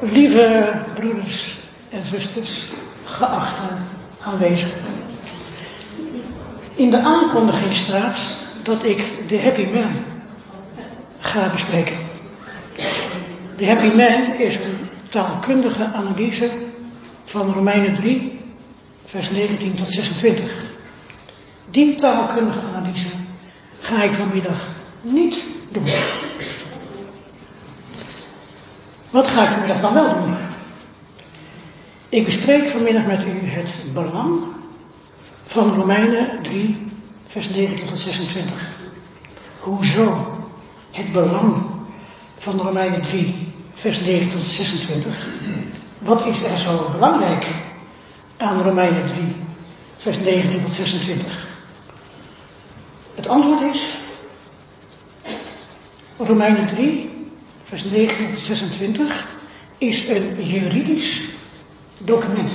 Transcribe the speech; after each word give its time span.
Lieve 0.00 0.72
broeders 0.94 1.58
en 1.88 2.02
zusters, 2.02 2.64
geachte 3.04 3.74
aanwezigen. 4.20 4.82
In 6.74 6.90
de 6.90 6.98
aankondiging 7.02 7.74
staat 7.74 8.30
dat 8.62 8.84
ik 8.84 9.28
de 9.28 9.40
Happy 9.40 9.66
Man 9.72 10.04
ga 11.18 11.50
bespreken. 11.52 11.96
De 13.56 13.66
Happy 13.66 13.96
Man 13.96 14.32
is 14.38 14.56
een 14.56 14.88
taalkundige 15.08 15.84
analyse 15.84 16.50
van 17.24 17.52
Romeinen 17.52 17.94
3, 17.94 18.40
vers 19.06 19.30
19 19.30 19.74
tot 19.74 19.92
26. 19.92 20.52
Die 21.70 21.94
taalkundige 21.94 22.60
analyse 22.74 23.08
ga 23.80 24.02
ik 24.02 24.12
vanmiddag 24.12 24.68
niet 25.02 25.42
doen. 25.70 25.84
Wat 29.10 29.26
ga 29.26 29.42
ik 29.42 29.50
vanmiddag 29.50 29.80
dan 29.80 29.94
wel 29.94 30.12
doen? 30.14 30.34
Ik 32.08 32.24
bespreek 32.24 32.68
vanmiddag 32.68 33.06
met 33.06 33.24
u 33.26 33.46
het 33.46 33.74
belang 33.92 34.42
van 35.46 35.74
Romeinen 35.74 36.42
3, 36.42 36.86
vers 37.26 37.48
19 37.48 37.88
tot 37.88 38.00
26. 38.00 38.68
Hoezo 39.58 40.36
het 40.90 41.12
belang 41.12 41.62
van 42.38 42.58
Romeinen 42.58 43.02
3, 43.02 43.52
vers 43.74 44.00
19 44.00 44.38
tot 44.38 44.46
26? 44.46 45.26
Wat 45.98 46.26
is 46.26 46.42
er 46.42 46.58
zo 46.58 46.88
belangrijk 46.92 47.46
aan 48.36 48.62
Romeinen 48.62 49.06
3, 49.12 49.36
vers 49.96 50.18
19 50.18 50.64
tot 50.64 50.74
26? 50.74 51.46
Het 53.14 53.28
antwoord 53.28 53.74
is 53.74 53.94
Romeinen 56.16 56.66
3, 56.66 57.09
vers 57.70 57.84
19 57.84 58.34
tot 58.34 58.44
26 58.44 59.28
is 59.78 60.08
een 60.08 60.44
juridisch 60.44 61.28
document. 61.98 62.50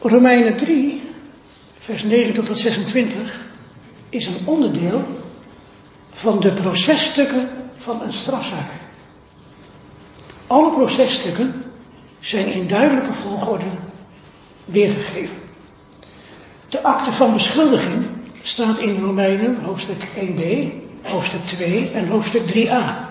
Romeinen 0.00 0.56
3, 0.56 1.02
vers 1.78 2.02
19 2.02 2.44
tot 2.44 2.58
26 2.58 3.40
is 4.08 4.26
een 4.26 4.36
onderdeel 4.44 5.04
van 6.10 6.40
de 6.40 6.52
processtukken 6.52 7.48
van 7.76 8.02
een 8.02 8.12
strafzaak. 8.12 8.70
Alle 10.46 10.70
processtukken 10.70 11.64
zijn 12.20 12.52
in 12.52 12.68
duidelijke 12.68 13.12
volgorde 13.12 13.70
weergegeven. 14.64 15.38
De 16.68 16.82
akte 16.82 17.12
van 17.12 17.32
beschuldiging 17.32 18.04
staat 18.42 18.78
in 18.78 19.00
Romeinen 19.00 19.62
hoofdstuk 19.62 20.08
1b, 20.14 20.72
hoofdstuk 21.02 21.44
2 21.44 21.90
en 21.90 22.08
hoofdstuk 22.08 22.42
3a. 22.50 23.10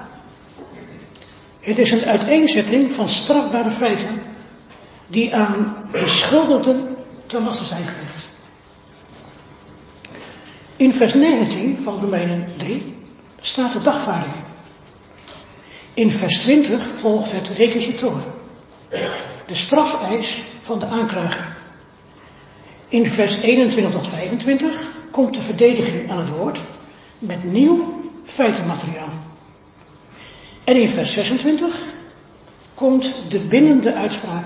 Het 1.59 1.77
is 1.77 1.91
een 1.91 2.05
uiteenzetting 2.05 2.93
van 2.93 3.09
strafbare 3.09 3.71
feiten 3.71 4.21
die 5.07 5.35
aan 5.35 5.87
beschuldigden 5.91 6.95
ten 7.25 7.43
laste 7.43 7.65
zijn 7.65 7.83
gelegd. 7.83 8.29
In 10.75 10.93
vers 10.93 11.13
19 11.13 11.79
van 11.83 11.99
Romeinen 11.99 12.53
3 12.57 12.95
staat 13.41 13.73
de 13.73 13.81
dagvaarding. 13.81 14.33
In 15.93 16.11
vers 16.11 16.39
20 16.39 16.85
volgt 16.99 17.31
het 17.31 17.47
requisitoor, 17.47 18.21
de 19.45 19.55
strafeis 19.55 20.37
van 20.61 20.79
de 20.79 20.85
aanklager. 20.85 21.55
In 22.87 23.09
vers 23.09 23.39
21 23.39 23.93
tot 23.93 24.07
25 24.07 24.71
komt 25.11 25.33
de 25.33 25.41
verdediging 25.41 26.11
aan 26.11 26.17
het 26.17 26.29
woord 26.29 26.59
met 27.21 27.43
nieuw 27.43 28.01
feitenmateriaal. 28.23 29.13
En 30.63 30.75
in 30.75 30.89
vers 30.89 31.13
26 31.13 31.79
komt 32.73 33.15
de 33.29 33.39
bindende 33.39 33.93
uitspraak 33.93 34.45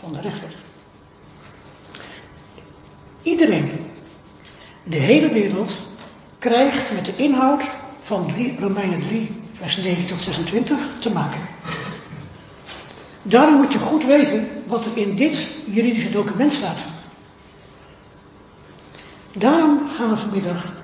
van 0.00 0.12
de 0.12 0.20
rechter. 0.20 0.48
Iedereen, 3.22 3.70
de 4.82 4.96
hele 4.96 5.32
wereld, 5.32 5.72
krijgt 6.38 6.92
met 6.92 7.04
de 7.04 7.16
inhoud 7.16 7.64
van 8.00 8.26
3, 8.26 8.56
Romeinen 8.60 9.02
3, 9.02 9.42
vers 9.52 9.76
9 9.76 10.06
tot 10.06 10.22
26 10.22 10.78
te 10.98 11.12
maken. 11.12 11.40
Daarom 13.22 13.54
moet 13.54 13.72
je 13.72 13.78
goed 13.78 14.04
weten 14.04 14.48
wat 14.66 14.84
er 14.84 14.96
in 14.96 15.16
dit 15.16 15.48
juridische 15.64 16.10
document 16.10 16.52
staat. 16.52 16.80
Daarom 19.32 19.88
gaan 19.96 20.08
we 20.08 20.16
vanmiddag 20.16 20.75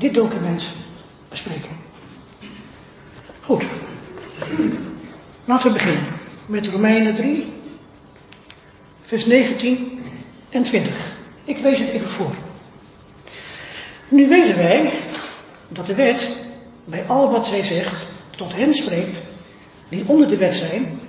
dit 0.00 0.14
document 0.14 0.62
bespreken. 1.28 1.70
Goed. 3.40 3.62
Laten 5.44 5.66
we 5.66 5.72
beginnen 5.72 6.04
met 6.46 6.66
Romeinen 6.66 7.14
3, 7.14 7.46
vers 9.04 9.26
19 9.26 10.02
en 10.48 10.62
20. 10.62 11.12
Ik 11.44 11.60
lees 11.60 11.78
het 11.78 11.88
even 11.88 12.08
voor. 12.08 12.34
Nu 14.08 14.28
weten 14.28 14.56
wij 14.56 14.92
dat 15.68 15.86
de 15.86 15.94
wet 15.94 16.36
bij 16.84 17.04
al 17.06 17.30
wat 17.30 17.46
zij 17.46 17.62
zegt 17.62 18.04
tot 18.36 18.54
hen 18.54 18.74
spreekt 18.74 19.18
die 19.88 20.04
onder 20.06 20.28
de 20.28 20.36
wet 20.36 20.54
zijn, 20.54 21.00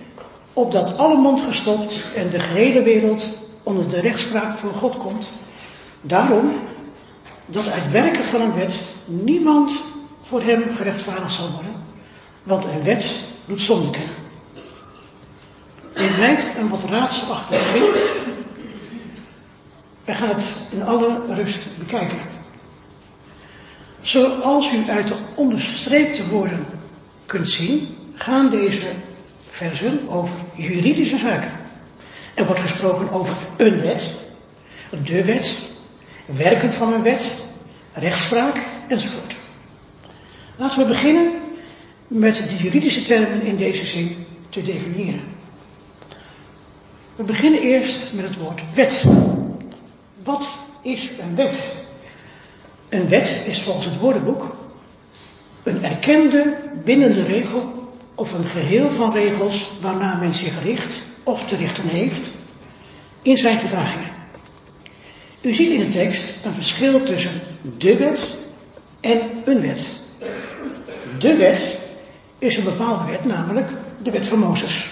opdat 0.54 0.98
alle 0.98 1.18
mond 1.18 1.42
gestopt 1.42 1.96
en 2.16 2.30
de 2.30 2.40
gehele 2.40 2.84
wereld 2.84 3.38
onder 3.64 3.90
de 3.90 4.00
rechtspraak 4.00 4.58
van 4.58 4.74
God 4.74 4.98
komt. 4.98 5.30
Daarom 6.02 6.70
dat 7.52 7.68
uit 7.68 7.92
werken 7.92 8.24
van 8.24 8.42
een 8.42 8.54
wet 8.54 8.74
niemand 9.06 9.82
voor 10.22 10.42
hem 10.42 10.64
gerechtvaardigd 10.74 11.34
zal 11.34 11.52
worden, 11.52 11.76
want 12.44 12.64
een 12.64 12.84
wet 12.84 13.16
doet 13.46 13.62
zonde 13.62 13.90
kennen. 13.90 14.16
Dit 15.94 16.18
lijkt 16.18 16.58
een 16.58 16.70
wat 16.70 16.84
raadselachtig 16.84 17.68
zin. 17.68 17.84
Wij 20.06 20.16
gaan 20.16 20.30
het 20.30 20.54
in 20.70 20.84
alle 20.84 21.22
rust 21.30 21.78
bekijken. 21.78 22.18
Zoals 24.02 24.74
u 24.74 24.90
uit 24.90 25.08
de 25.08 25.18
onderstreepte 25.36 26.28
woorden 26.28 26.66
kunt 27.26 27.50
zien, 27.50 27.96
gaan 28.14 28.50
deze 28.50 28.88
versen 29.50 30.10
over 30.10 30.40
juridische 30.56 31.18
zaken. 31.18 31.52
Er 32.34 32.46
wordt 32.46 32.62
gesproken 32.62 33.12
over 33.12 33.38
een 33.58 33.82
wet, 33.82 34.14
de 35.04 35.26
wet, 35.26 35.71
werken 36.34 36.74
van 36.74 36.94
een 36.94 37.02
wet, 37.02 37.32
rechtspraak 37.94 38.58
enzovoort. 38.88 39.36
Laten 40.56 40.80
we 40.80 40.86
beginnen 40.86 41.32
met 42.08 42.50
de 42.50 42.56
juridische 42.58 43.04
termen 43.04 43.42
in 43.42 43.58
deze 43.58 43.86
zin 43.86 44.26
te 44.50 44.62
definiëren. 44.62 45.34
We 47.16 47.24
beginnen 47.24 47.62
eerst 47.62 48.14
met 48.14 48.26
het 48.26 48.38
woord 48.38 48.64
wet. 48.74 49.04
Wat 50.24 50.50
is 50.82 51.10
een 51.20 51.36
wet? 51.36 51.74
Een 52.90 53.10
wet 53.10 53.42
is 53.46 53.62
volgens 53.62 53.86
het 53.86 53.98
woordenboek 53.98 54.56
een 55.64 55.84
erkende 55.84 56.58
bindende 56.84 57.24
regel 57.24 57.90
of 58.16 58.34
een 58.34 58.48
geheel 58.48 58.90
van 58.90 59.14
regels 59.14 59.72
waarna 59.82 60.18
men 60.18 60.34
zich 60.34 60.64
richt 60.64 61.02
of 61.24 61.48
te 61.48 61.56
richten 61.56 61.88
heeft 61.88 62.30
in 63.22 63.38
zijn 63.38 63.60
gedragingen. 63.60 64.21
U 65.42 65.54
ziet 65.54 65.72
in 65.72 65.80
de 65.80 65.90
tekst 65.90 66.46
een 66.46 66.54
verschil 66.54 67.04
tussen 67.04 67.32
de 67.78 67.98
wet 67.98 68.20
en 69.00 69.20
een 69.46 69.62
wet. 69.62 69.88
De 71.20 71.36
wet 71.36 71.78
is 72.38 72.58
een 72.58 72.64
bepaalde 72.64 73.12
wet, 73.12 73.26
namelijk 73.26 73.70
de 74.04 74.12
wet 74.12 74.28
van 74.28 74.40
Mozes. 74.40 74.88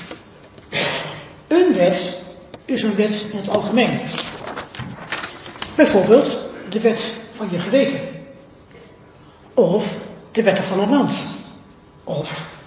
Een 1.48 1.74
wet 1.74 2.18
is 2.66 2.84
een 2.84 2.96
wet 2.96 3.26
in 3.32 3.38
het 3.38 3.50
algemeen. 3.50 4.00
Bijvoorbeeld 5.76 6.38
de 6.70 6.80
wet 6.80 7.06
van 7.36 7.48
je 7.52 7.60
geweten. 7.60 8.00
Of 9.54 10.00
de 10.32 10.44
wetten 10.44 10.64
van 10.64 10.80
een 10.80 10.90
land. 10.90 11.18
Of 12.04 12.58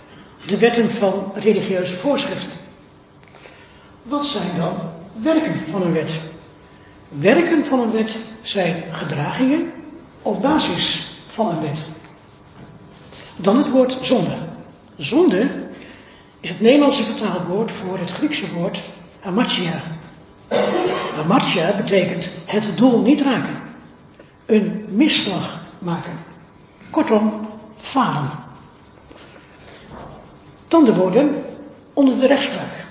de 0.46 0.58
wetten 0.58 0.90
van 0.90 1.32
religieuze 1.34 1.92
voorschriften. 1.92 2.56
Wat 4.02 4.26
zijn 4.26 4.56
dan 4.56 4.92
werken 5.12 5.62
van 5.70 5.82
een 5.82 5.92
wet? 5.92 6.20
Werken 7.18 7.64
van 7.64 7.80
een 7.80 7.92
wet 7.92 8.16
zijn 8.40 8.82
gedragingen 8.90 9.72
op 10.22 10.42
basis 10.42 11.16
van 11.28 11.48
een 11.48 11.60
wet. 11.60 11.78
Dan 13.36 13.56
het 13.56 13.70
woord 13.70 13.98
zonde. 14.00 14.34
Zonde 14.96 15.50
is 16.40 16.48
het 16.48 16.60
Nederlandse 16.60 17.02
vertaalwoord 17.02 17.70
voor 17.70 17.98
het 17.98 18.10
Griekse 18.10 18.52
woord 18.52 18.80
amartia. 19.22 19.80
Amartia 21.18 21.76
betekent 21.76 22.28
het 22.44 22.76
doel 22.76 23.02
niet 23.02 23.20
raken. 23.20 23.56
Een 24.46 24.84
misslag 24.88 25.60
maken. 25.78 26.18
Kortom, 26.90 27.48
falen. 27.76 28.30
Dan 30.68 30.84
de 30.84 30.94
woorden 30.94 31.44
onder 31.92 32.18
de 32.18 32.26
rechtspraak. 32.26 32.84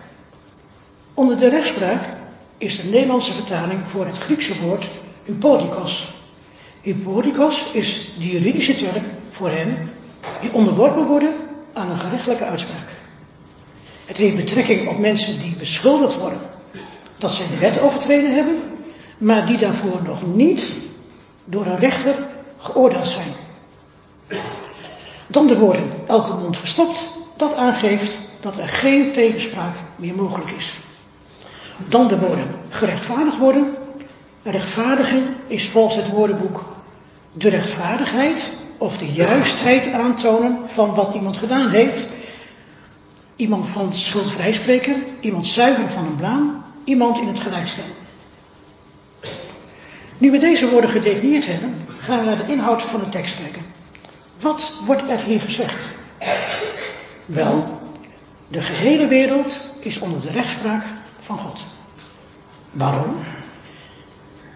Onder 1.14 1.38
de 1.38 1.50
rechtspraak 1.50 2.21
is 2.62 2.82
de 2.82 2.88
Nederlandse 2.88 3.34
vertaling 3.34 3.80
voor 3.86 4.06
het 4.06 4.18
Griekse 4.18 4.62
woord 4.62 4.90
hypodikos. 5.26 6.12
Hypodikos 6.82 7.72
is 7.72 8.10
de 8.18 8.28
juridische 8.28 8.76
term 8.76 9.04
voor 9.30 9.50
hen 9.50 9.92
die 10.42 10.54
onderworpen 10.54 11.06
worden 11.06 11.34
aan 11.74 11.90
een 11.90 12.00
gerechtelijke 12.00 12.44
uitspraak. 12.44 12.88
Het 14.06 14.18
heeft 14.18 14.36
betrekking 14.36 14.88
op 14.88 14.98
mensen 14.98 15.40
die 15.40 15.56
beschuldigd 15.56 16.18
worden 16.18 16.40
dat 17.18 17.32
ze 17.32 17.44
de 17.50 17.58
wet 17.58 17.82
overtreden 17.82 18.34
hebben, 18.34 18.62
maar 19.18 19.46
die 19.46 19.58
daarvoor 19.58 20.00
nog 20.04 20.36
niet 20.36 20.72
door 21.46 21.66
een 21.66 21.80
rechter 21.80 22.16
geoordeeld 22.58 23.08
zijn. 23.08 23.34
Dan 25.28 25.48
de 25.48 25.58
woorden, 25.58 25.92
elke 26.08 26.34
mond 26.34 26.58
verstopt, 26.58 27.08
dat 27.38 27.54
aangeeft 27.54 28.20
dat 28.40 28.58
er 28.58 28.70
geen 28.70 29.12
tegenspraak 29.12 29.76
meer 29.96 30.16
mogelijk 30.16 30.52
is. 30.52 30.72
Dan 31.88 32.08
de 32.08 32.20
woorden, 32.20 32.48
gerechtvaardigd 32.70 33.38
worden. 33.38 33.76
Rechtvaardiging 34.44 35.24
is 35.48 35.70
volgens 35.70 35.96
het 35.96 36.10
woordenboek 36.10 36.64
de 37.34 37.50
rechtvaardigheid 37.50 38.56
of 38.78 38.98
de 38.98 39.12
juistheid 39.12 39.94
aantonen 39.94 40.70
van 40.70 40.96
wat 40.96 41.14
iemand 41.14 41.38
gedaan 41.38 41.70
heeft. 41.70 42.08
Iemand 43.36 43.70
van 43.70 43.94
schuld 43.94 44.32
vrijspreken, 44.32 45.04
iemand 45.20 45.46
zuiveren 45.46 45.90
van 45.90 46.06
een 46.06 46.16
blaam, 46.16 46.64
iemand 46.84 47.20
in 47.20 47.28
het 47.28 47.40
gelijk 47.40 47.68
stellen. 47.68 47.96
Nu 50.18 50.32
we 50.32 50.38
deze 50.38 50.70
woorden 50.70 50.90
gedefinieerd 50.90 51.46
hebben, 51.46 51.88
gaan 52.00 52.20
we 52.20 52.26
naar 52.26 52.46
de 52.46 52.52
inhoud 52.52 52.84
van 52.84 53.00
de 53.00 53.10
tekst 53.10 53.38
kijken. 53.38 53.62
Wat 54.40 54.74
wordt 54.86 55.10
er 55.10 55.24
hier 55.24 55.42
gezegd? 55.42 55.86
Wel, 57.26 57.80
de 58.48 58.62
gehele 58.62 59.08
wereld 59.08 59.60
is 59.80 60.00
onder 60.00 60.22
de 60.22 60.32
rechtspraak 60.32 60.84
van 61.20 61.38
God. 61.38 61.64
Waarom? 62.72 63.16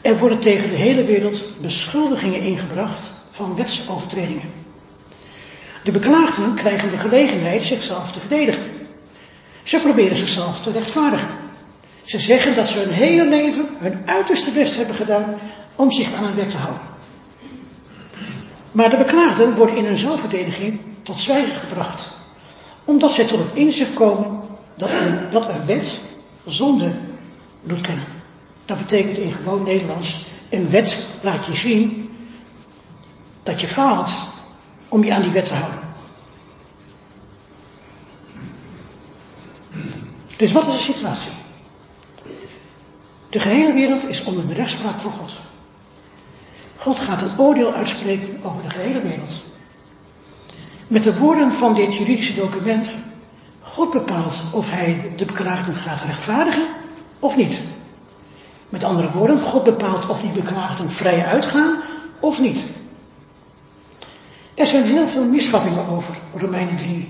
Er 0.01 0.17
worden 0.17 0.39
tegen 0.39 0.69
de 0.69 0.75
hele 0.75 1.03
wereld 1.03 1.61
beschuldigingen 1.61 2.39
ingebracht 2.39 2.99
van 3.29 3.55
wetsovertredingen. 3.55 4.51
De 5.83 5.91
beklaagden 5.91 6.53
krijgen 6.53 6.89
de 6.89 6.97
gelegenheid 6.97 7.63
zichzelf 7.63 8.11
te 8.11 8.19
verdedigen. 8.19 8.63
Ze 9.63 9.79
proberen 9.79 10.17
zichzelf 10.17 10.61
te 10.61 10.71
rechtvaardigen. 10.71 11.27
Ze 12.03 12.19
zeggen 12.19 12.55
dat 12.55 12.67
ze 12.67 12.79
hun 12.79 12.93
hele 12.93 13.27
leven 13.27 13.67
hun 13.77 14.01
uiterste 14.05 14.51
best 14.51 14.77
hebben 14.77 14.95
gedaan 14.95 15.35
om 15.75 15.91
zich 15.91 16.13
aan 16.13 16.23
een 16.23 16.35
wet 16.35 16.49
te 16.49 16.57
houden. 16.57 16.81
Maar 18.71 18.89
de 18.89 18.97
beklaagden 18.97 19.55
worden 19.55 19.75
in 19.75 19.85
hun 19.85 19.97
zelfverdediging 19.97 20.79
tot 21.01 21.19
zwijgen 21.19 21.55
gebracht, 21.55 22.11
omdat 22.83 23.11
zij 23.11 23.25
tot 23.25 23.39
het 23.39 23.53
inzicht 23.53 23.93
komen 23.93 24.41
dat 24.75 24.89
een, 24.89 25.29
dat 25.29 25.49
een 25.49 25.65
wet 25.65 25.99
zonde 26.45 26.91
doet 27.65 27.81
kennen. 27.81 28.05
Dat 28.65 28.77
betekent 28.77 29.17
in 29.17 29.33
gewoon 29.33 29.63
Nederlands, 29.63 30.25
een 30.49 30.69
wet 30.69 31.05
laat 31.21 31.45
je 31.45 31.55
zien 31.55 32.09
dat 33.43 33.61
je 33.61 33.67
faalt 33.67 34.11
om 34.87 35.03
je 35.03 35.13
aan 35.13 35.21
die 35.21 35.31
wet 35.31 35.45
te 35.45 35.53
houden. 35.53 35.79
Dus 40.37 40.51
wat 40.51 40.67
is 40.67 40.73
de 40.73 40.93
situatie? 40.93 41.31
De 43.29 43.39
gehele 43.39 43.73
wereld 43.73 44.07
is 44.07 44.23
onder 44.23 44.47
de 44.47 44.53
rechtspraak 44.53 44.99
van 44.99 45.11
God. 45.11 45.31
God 46.75 46.99
gaat 46.99 47.21
een 47.21 47.39
oordeel 47.39 47.73
uitspreken 47.73 48.39
over 48.43 48.63
de 48.63 48.69
gehele 48.69 49.01
wereld. 49.01 49.39
Met 50.87 51.03
de 51.03 51.17
woorden 51.17 51.53
van 51.53 51.73
dit 51.73 51.95
juridische 51.95 52.35
document, 52.35 52.87
God 53.61 53.91
bepaalt 53.91 54.41
of 54.51 54.71
hij 54.71 55.13
de 55.15 55.25
beklaagden 55.25 55.75
gaat 55.75 56.03
rechtvaardigen 56.03 56.65
of 57.19 57.35
niet. 57.35 57.59
Met 58.69 58.83
andere 58.83 59.11
woorden, 59.11 59.41
God 59.41 59.63
bepaalt 59.63 60.09
of 60.09 60.21
die 60.21 60.31
beklaagden 60.31 60.91
vrij 60.91 61.25
uitgaan 61.25 61.81
of 62.19 62.39
niet. 62.39 62.63
Er 64.53 64.67
zijn 64.67 64.83
heel 64.83 65.07
veel 65.07 65.23
misvattingen 65.23 65.87
over 65.87 66.15
Romeinen 66.35 66.77
3, 66.77 67.07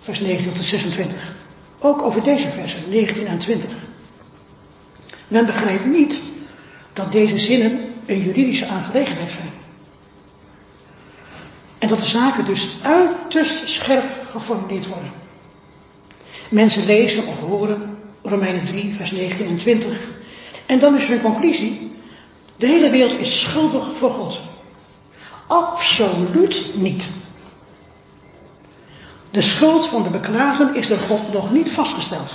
vers 0.00 0.20
19 0.20 0.52
tot 0.52 0.64
26. 0.64 1.34
Ook 1.78 2.02
over 2.02 2.22
deze 2.22 2.50
versen, 2.50 2.90
19 2.90 3.26
en 3.26 3.38
20. 3.38 3.70
Men 5.28 5.46
begrijpt 5.46 5.86
niet 5.86 6.20
dat 6.92 7.12
deze 7.12 7.38
zinnen 7.38 7.80
een 8.06 8.22
juridische 8.22 8.66
aangelegenheid 8.66 9.30
zijn. 9.30 9.50
En 11.78 11.88
dat 11.88 11.98
de 11.98 12.06
zaken 12.06 12.44
dus 12.44 12.70
uiterst 12.82 13.68
scherp 13.68 14.04
geformuleerd 14.30 14.86
worden. 14.86 15.12
Mensen 16.48 16.86
lezen 16.86 17.26
of 17.26 17.40
horen 17.40 17.93
Romeinen 18.34 18.64
3, 18.64 18.94
vers 18.94 19.10
19 19.10 19.46
en 19.46 19.56
20. 19.56 20.00
En 20.66 20.78
dan 20.78 20.96
is 20.96 21.06
hun 21.06 21.20
conclusie, 21.20 21.92
de 22.56 22.66
hele 22.66 22.90
wereld 22.90 23.18
is 23.18 23.40
schuldig 23.40 23.96
voor 23.96 24.10
God. 24.10 24.40
Absoluut 25.46 26.70
niet. 26.74 27.04
De 29.30 29.42
schuld 29.42 29.88
van 29.88 30.02
de 30.02 30.10
beklagen 30.10 30.74
is 30.74 30.88
door 30.88 30.98
God 30.98 31.32
nog 31.32 31.52
niet 31.52 31.70
vastgesteld. 31.70 32.34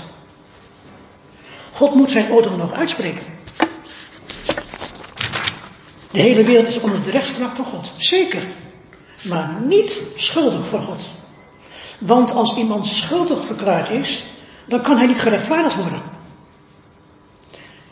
God 1.71 1.95
moet 1.95 2.11
zijn 2.11 2.31
oordeel 2.31 2.57
nog 2.57 2.71
uitspreken. 2.71 3.25
De 6.11 6.21
hele 6.21 6.43
wereld 6.43 6.67
is 6.67 6.79
onder 6.79 7.03
de 7.03 7.11
rechtspraak 7.11 7.55
van 7.55 7.65
God. 7.65 7.91
Zeker. 7.97 8.43
Maar 9.21 9.57
niet 9.61 10.01
schuldig 10.15 10.67
voor 10.67 10.79
God. 10.79 11.01
Want 11.99 12.31
als 12.31 12.57
iemand 12.57 12.87
schuldig 12.87 13.45
verklaard 13.45 13.89
is, 13.89 14.25
dan 14.69 14.81
kan 14.81 14.97
hij 14.97 15.07
niet 15.07 15.19
gerechtvaardigd 15.19 15.75
worden. 15.75 16.01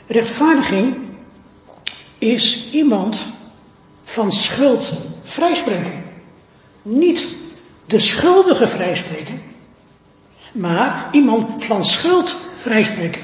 Rechtvaardiging 0.07 0.95
is 2.17 2.71
iemand 2.71 3.17
van 4.03 4.31
schuld 4.31 4.91
vrijspreken. 5.23 6.03
Niet 6.81 7.37
de 7.85 7.99
schuldige 7.99 8.67
vrijspreken, 8.67 9.41
maar 10.51 11.07
iemand 11.11 11.65
van 11.65 11.85
schuld 11.85 12.37
vrijspreken. 12.55 13.21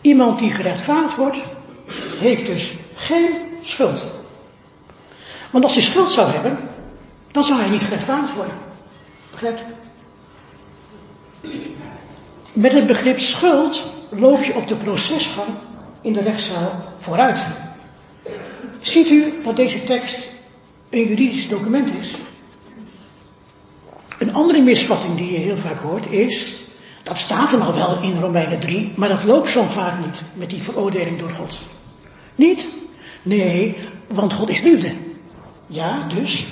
Iemand 0.00 0.38
die 0.38 0.50
gerechtvaardigd 0.50 1.16
wordt, 1.16 1.38
heeft 2.18 2.46
dus 2.46 2.74
geen 2.94 3.30
schuld. 3.62 4.06
Want 5.50 5.64
als 5.64 5.74
hij 5.74 5.82
schuld 5.82 6.10
zou 6.10 6.30
hebben, 6.30 6.58
dan 7.30 7.44
zou 7.44 7.60
hij 7.60 7.70
niet 7.70 7.82
gerechtvaardigd 7.82 8.34
worden. 8.34 8.54
Begrijpt? 9.30 9.62
Met 12.52 12.72
het 12.72 12.86
begrip 12.86 13.18
schuld 13.18 13.82
loop 14.08 14.44
je 14.44 14.54
op 14.54 14.68
de 14.68 14.76
procesgang 14.76 15.48
in 16.00 16.12
de 16.12 16.22
rechtszaal 16.22 16.92
vooruit. 16.96 17.40
Ziet 18.80 19.10
u 19.10 19.34
dat 19.44 19.56
deze 19.56 19.84
tekst 19.84 20.32
een 20.90 21.08
juridisch 21.08 21.48
document 21.48 21.94
is? 22.00 22.14
Een 24.18 24.34
andere 24.34 24.62
misvatting 24.62 25.16
die 25.16 25.32
je 25.32 25.38
heel 25.38 25.56
vaak 25.56 25.78
hoort 25.78 26.10
is, 26.10 26.54
dat 27.02 27.18
staat 27.18 27.52
er 27.52 27.60
al 27.60 27.74
wel 27.74 28.02
in 28.02 28.20
Romeinen 28.20 28.60
3, 28.60 28.92
maar 28.96 29.08
dat 29.08 29.24
loopt 29.24 29.50
zo 29.50 29.64
vaak 29.68 29.98
niet 29.98 30.22
met 30.32 30.50
die 30.50 30.62
veroordeling 30.62 31.18
door 31.18 31.30
God. 31.30 31.58
Niet? 32.34 32.68
Nee, 33.22 33.78
want 34.06 34.32
God 34.32 34.48
is 34.48 34.60
liefde. 34.60 34.92
Ja, 35.66 36.06
dus. 36.14 36.46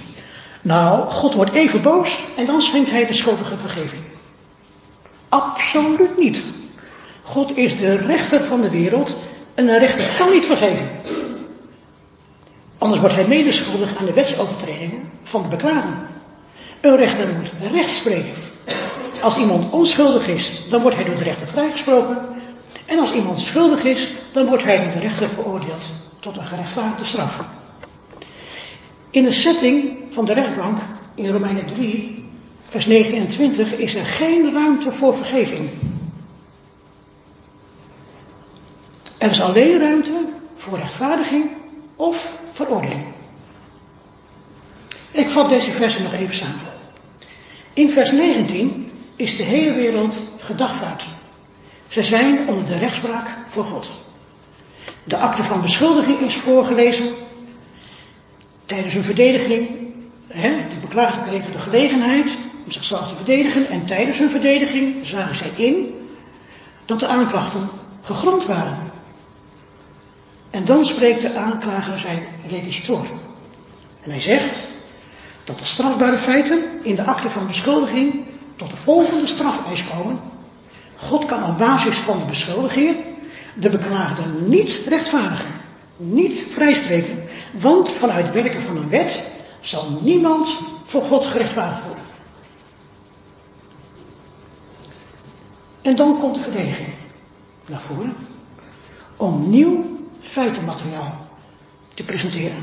Nou, 0.63 1.11
God 1.11 1.35
wordt 1.35 1.53
even 1.53 1.83
boos 1.83 2.19
en 2.37 2.47
dan 2.47 2.63
schenkt 2.63 2.91
hij 2.91 3.07
de 3.07 3.13
schuldige 3.13 3.59
vergeving. 3.59 4.03
Absoluut 5.31 6.19
niet. 6.19 6.43
God 7.23 7.57
is 7.57 7.79
de 7.79 7.97
rechter 7.97 8.45
van 8.45 8.61
de 8.61 8.71
wereld 8.71 9.15
en 9.55 9.69
een 9.69 9.79
rechter 9.79 10.15
kan 10.19 10.31
niet 10.31 10.45
vergeven. 10.45 10.91
Anders 12.79 13.01
wordt 13.01 13.17
hij 13.17 13.27
medeschuldig 13.27 13.97
aan 13.97 14.07
de 14.07 14.13
wetsovertredingen 14.13 15.11
van 15.23 15.43
de 15.43 15.49
beklager. 15.49 15.93
Een 16.81 16.97
rechter 16.97 17.27
moet 17.37 17.73
recht 17.73 17.91
spreken. 17.91 18.35
Als 19.21 19.37
iemand 19.37 19.73
onschuldig 19.73 20.29
is, 20.29 20.63
dan 20.69 20.83
wordt 20.83 20.97
hij 20.97 21.05
door 21.05 21.17
de 21.17 21.23
rechter 21.23 21.47
vrijgesproken. 21.47 22.19
En 22.87 22.99
als 22.99 23.13
iemand 23.13 23.41
schuldig 23.41 23.85
is, 23.85 24.13
dan 24.33 24.47
wordt 24.47 24.65
hij 24.65 24.77
door 24.77 24.93
de 24.93 24.99
rechter 24.99 25.29
veroordeeld 25.29 25.83
tot 26.21 26.37
een 26.37 26.45
gerechtvaardigde 26.45 27.05
straf. 27.05 27.41
In 29.11 29.25
de 29.25 29.33
setting 29.33 29.99
van 30.11 30.25
de 30.25 30.33
rechtbank 30.33 30.79
in 31.15 31.31
Romeinen 31.31 31.67
3, 31.67 32.20
vers 32.71 32.87
29, 32.87 33.73
is 33.73 33.95
er 33.95 34.05
geen 34.05 34.53
ruimte 34.53 34.93
voor 34.93 35.15
vergeving. 35.15 35.71
Er 39.19 39.31
is 39.31 39.41
alleen 39.41 39.79
ruimte 39.79 40.29
voor 40.57 40.79
rechtvaardiging 40.79 41.51
of 41.97 42.41
veroordeling. 42.53 43.05
Ik 45.11 45.29
vat 45.29 45.49
deze 45.49 45.71
versen 45.71 46.03
nog 46.03 46.13
even 46.13 46.35
samen. 46.35 46.61
In 47.73 47.91
vers 47.91 48.13
19 48.13 48.93
is 49.17 49.37
de 49.37 49.43
hele 49.43 49.75
wereld 49.75 50.23
gedagvaard. 50.39 51.07
Ze 51.87 52.03
zijn 52.03 52.49
onder 52.49 52.67
de 52.67 52.79
rechtspraak 52.79 53.39
voor 53.49 53.65
God. 53.65 53.91
De 55.05 55.17
akte 55.17 55.43
van 55.43 55.63
beschuldiging 55.63 56.21
is 56.21 56.35
voorgelezen. 56.35 57.15
Tijdens 58.65 58.95
hun 58.95 59.05
verdediging, 59.05 59.69
hè, 60.27 60.51
de 60.69 60.77
beklaagden 60.81 61.25
kregen 61.25 61.53
de 61.53 61.59
gelegenheid 61.59 62.39
om 62.71 62.77
zichzelf 62.77 63.09
te 63.09 63.17
verdedigen. 63.17 63.69
En 63.69 63.87
tijdens 63.87 64.19
hun 64.19 64.31
verdediging 64.31 65.07
zagen 65.07 65.35
zij 65.35 65.51
in 65.57 65.95
dat 66.85 67.01
de 67.01 67.07
aanklachten 67.07 67.69
gegrond 68.03 68.47
waren. 68.47 68.93
En 70.51 70.65
dan 70.65 70.85
spreekt 70.85 71.23
de 71.23 71.35
aanklager 71.35 71.99
zijn 71.99 72.23
requisitor. 72.51 73.05
En 74.03 74.11
hij 74.11 74.21
zegt 74.21 74.57
dat 75.45 75.59
de 75.59 75.65
strafbare 75.65 76.19
feiten 76.19 76.63
in 76.83 76.95
de 76.95 77.05
akte 77.05 77.31
van 77.31 77.47
beschuldiging 77.47 78.25
tot 78.57 78.71
de 78.71 78.77
volgende 78.77 79.27
strafeis 79.27 79.87
komen. 79.87 80.21
God 80.97 81.25
kan 81.25 81.45
op 81.45 81.59
basis 81.59 81.97
van 81.97 82.19
de 82.19 82.25
beschuldiging 82.25 82.97
de 83.55 83.71
beklaagde 83.71 84.23
niet 84.47 84.81
rechtvaardigen, 84.89 85.51
niet 85.97 86.45
vrijspreken, 86.53 87.23
want 87.53 87.93
vanuit 87.93 88.33
werken 88.33 88.63
van 88.63 88.77
een 88.77 88.89
wet 88.89 89.31
zal 89.61 89.99
niemand 90.03 90.59
voor 90.87 91.03
God 91.03 91.27
gerechtvaardigd 91.27 91.87
worden. 91.87 92.10
En 95.83 95.97
dan 95.97 96.19
komt 96.19 96.35
de 96.35 96.41
verdediging 96.41 96.89
naar 97.67 97.81
voren 97.81 98.17
om 99.17 99.51
nieuw 99.51 99.99
feitenmateriaal 100.21 101.29
te 101.95 102.05
presenteren. 102.05 102.63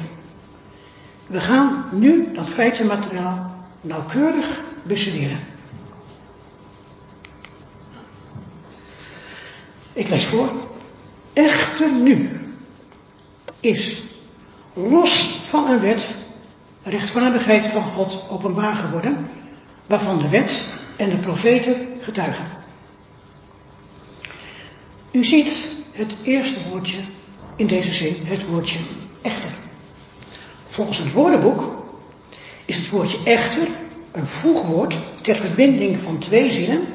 We 1.28 1.40
gaan 1.40 1.86
nu 1.92 2.32
dat 2.34 2.50
feitenmateriaal 2.50 3.56
nauwkeurig 3.82 4.62
bestuderen. 4.84 5.40
Ik 9.94 10.10
lees 10.10 10.26
voor. 10.26 10.50
Echter 11.34 11.94
nu 11.94 12.40
is 13.60 14.02
los 14.74 15.42
van 15.46 15.70
een 15.70 15.80
wet 15.80 16.10
rechtvaardigheid 16.84 17.66
van 17.66 17.84
God 17.84 18.24
openbaar 18.30 18.76
geworden, 18.76 19.28
waarvan 19.86 20.18
de 20.18 20.30
wet 20.30 20.66
en 20.96 21.10
de 21.10 21.18
profeten 21.18 21.88
getuigen. 22.02 22.57
U 25.12 25.24
ziet 25.24 25.68
het 25.92 26.14
eerste 26.24 26.60
woordje 26.70 27.00
in 27.56 27.68
deze 27.68 27.94
zin, 27.94 28.16
het 28.24 28.46
woordje 28.46 28.80
echter. 29.22 29.50
Volgens 30.68 30.98
het 30.98 31.12
woordenboek 31.12 31.86
is 32.66 32.76
het 32.76 32.90
woordje 32.90 33.18
echter 33.24 33.68
een 34.12 34.28
voegwoord 34.28 34.96
ter 35.22 35.36
verbinding 35.36 36.02
van 36.02 36.18
twee 36.18 36.52
zinnen, 36.52 36.88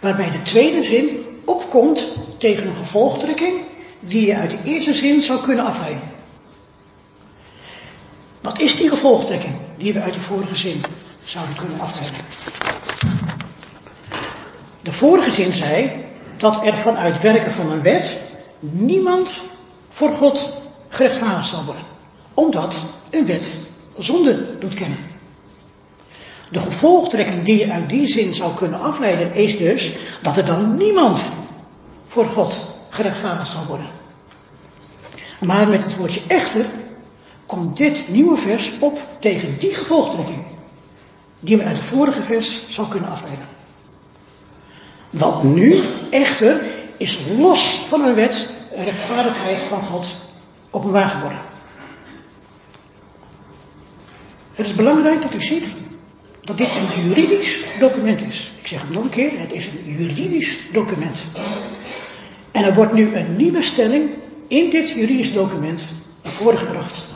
waarbij 0.00 0.30
de 0.30 0.42
tweede 0.42 0.82
zin 0.82 1.26
opkomt 1.44 2.12
tegen 2.38 2.66
een 2.66 2.76
gevolgtrekking 2.76 3.60
die 4.00 4.26
je 4.26 4.36
uit 4.36 4.50
de 4.50 4.58
eerste 4.64 4.94
zin 4.94 5.22
zou 5.22 5.40
kunnen 5.40 5.64
afleiden. 5.64 6.02
Wat 8.40 8.60
is 8.60 8.76
die 8.76 8.88
gevolgtrekking 8.88 9.54
die 9.76 9.92
we 9.92 10.00
uit 10.00 10.14
de 10.14 10.20
vorige 10.20 10.56
zin 10.56 10.82
zouden 11.24 11.54
kunnen 11.54 11.80
afleiden? 11.80 12.20
De 14.82 14.92
vorige 14.92 15.30
zin 15.30 15.52
zei 15.52 16.06
dat 16.38 16.66
er 16.66 16.74
vanuit 16.74 17.20
werken 17.20 17.54
van 17.54 17.70
een 17.70 17.82
wet 17.82 18.20
niemand 18.60 19.30
voor 19.88 20.10
God 20.10 20.52
gerechtvaardigd 20.88 21.48
zal 21.48 21.64
worden. 21.64 21.82
Omdat 22.34 22.74
een 23.10 23.26
wet 23.26 23.52
zonde 23.98 24.58
doet 24.58 24.74
kennen. 24.74 24.98
De 26.50 26.60
gevolgtrekking 26.60 27.42
die 27.42 27.58
je 27.58 27.72
uit 27.72 27.88
die 27.88 28.06
zin 28.06 28.34
zou 28.34 28.54
kunnen 28.54 28.80
afleiden 28.80 29.34
is 29.34 29.58
dus 29.58 29.92
dat 30.22 30.36
er 30.36 30.44
dan 30.44 30.76
niemand 30.76 31.20
voor 32.06 32.24
God 32.24 32.60
gerechtvaardigd 32.88 33.50
zal 33.50 33.66
worden. 33.66 33.86
Maar 35.40 35.68
met 35.68 35.84
het 35.84 35.96
woordje 35.96 36.20
echter 36.26 36.64
komt 37.46 37.76
dit 37.76 38.08
nieuwe 38.08 38.36
vers 38.36 38.72
op 38.80 38.98
tegen 39.18 39.58
die 39.58 39.74
gevolgtrekking 39.74 40.44
die 41.40 41.56
men 41.56 41.66
uit 41.66 41.76
het 41.76 41.86
vorige 41.86 42.22
vers 42.22 42.68
zou 42.68 42.88
kunnen 42.88 43.10
afleiden. 43.10 43.57
Wat 45.10 45.42
nu 45.42 45.82
echter 46.10 46.62
is 46.96 47.20
los 47.38 47.80
van 47.88 48.04
een 48.04 48.14
wet 48.14 48.48
rechtvaardigheid 48.74 49.62
van 49.68 49.82
God 49.82 50.06
openbaar 50.70 51.08
geworden. 51.08 51.38
Het 54.54 54.66
is 54.66 54.74
belangrijk 54.74 55.22
dat 55.22 55.34
u 55.34 55.40
ziet 55.40 55.66
dat 56.40 56.58
dit 56.58 56.68
een 56.68 57.02
juridisch 57.02 57.64
document 57.78 58.20
is. 58.22 58.52
Ik 58.60 58.66
zeg 58.66 58.80
het 58.80 58.90
nog 58.90 59.02
een 59.02 59.10
keer, 59.10 59.38
het 59.40 59.52
is 59.52 59.66
een 59.66 59.94
juridisch 59.96 60.58
document. 60.72 61.18
En 62.50 62.64
er 62.64 62.74
wordt 62.74 62.92
nu 62.92 63.14
een 63.14 63.36
nieuwe 63.36 63.62
stelling 63.62 64.10
in 64.48 64.70
dit 64.70 64.90
juridisch 64.90 65.32
document 65.32 65.82
naar 66.22 66.32
voren 66.32 66.58
gebracht. 66.58 67.06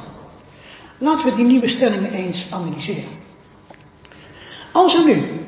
Laten 0.99 1.25
we 1.31 1.37
die 1.37 1.45
nieuwe 1.45 1.69
stelling 1.69 2.13
eens 2.13 2.47
analyseren. 2.51 3.05
Als 4.73 4.95
er 4.95 5.05
nu 5.05 5.42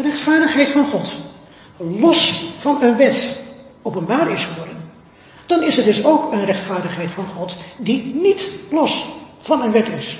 een 0.00 0.10
rechtvaardigheid 0.10 0.68
van 0.68 0.86
God 0.86 1.12
los 1.76 2.44
van 2.58 2.82
een 2.82 2.96
wet 2.96 3.40
openbaar 3.82 4.30
is 4.30 4.44
geworden, 4.44 4.90
dan 5.46 5.62
is 5.62 5.78
er 5.78 5.84
dus 5.84 6.04
ook 6.04 6.32
een 6.32 6.44
rechtvaardigheid 6.44 7.10
van 7.10 7.26
God 7.26 7.56
die 7.78 8.14
niet 8.14 8.48
los 8.70 9.08
van 9.38 9.62
een 9.62 9.70
wet 9.70 9.88
is. 9.88 10.16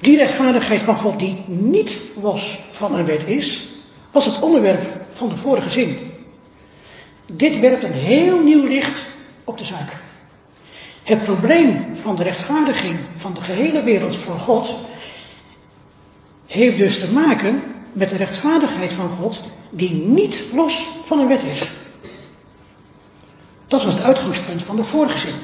Die 0.00 0.16
rechtvaardigheid 0.16 0.80
van 0.80 0.96
God 0.96 1.18
die 1.18 1.44
niet 1.46 1.98
los 2.20 2.58
van 2.70 2.94
een 2.94 3.06
wet 3.06 3.26
is, 3.26 3.68
was 4.10 4.24
het 4.24 4.40
onderwerp 4.40 5.06
van 5.10 5.28
de 5.28 5.36
vorige 5.36 5.70
zin. 5.70 6.10
Dit 7.26 7.60
werpt 7.60 7.82
een 7.82 7.92
heel 7.92 8.42
nieuw 8.42 8.64
licht 8.64 9.00
op 9.44 9.58
de 9.58 9.64
zaak. 9.64 10.02
Het 11.02 11.22
probleem 11.22 11.86
van 11.94 12.16
de 12.16 12.22
rechtvaardiging 12.22 12.98
van 13.16 13.34
de 13.34 13.40
gehele 13.40 13.82
wereld 13.82 14.16
voor 14.16 14.38
God 14.38 14.68
heeft 16.46 16.76
dus 16.76 16.98
te 16.98 17.12
maken 17.12 17.62
met 17.92 18.10
de 18.10 18.16
rechtvaardigheid 18.16 18.92
van 18.92 19.10
God 19.10 19.40
die 19.70 19.94
niet 19.94 20.44
los 20.52 20.88
van 21.04 21.18
een 21.18 21.28
wet 21.28 21.42
is. 21.42 21.62
Dat 23.66 23.84
was 23.84 23.94
het 23.94 24.02
uitgangspunt 24.02 24.62
van 24.64 24.76
de 24.76 24.84
vorige 24.84 25.18
zin. 25.18 25.34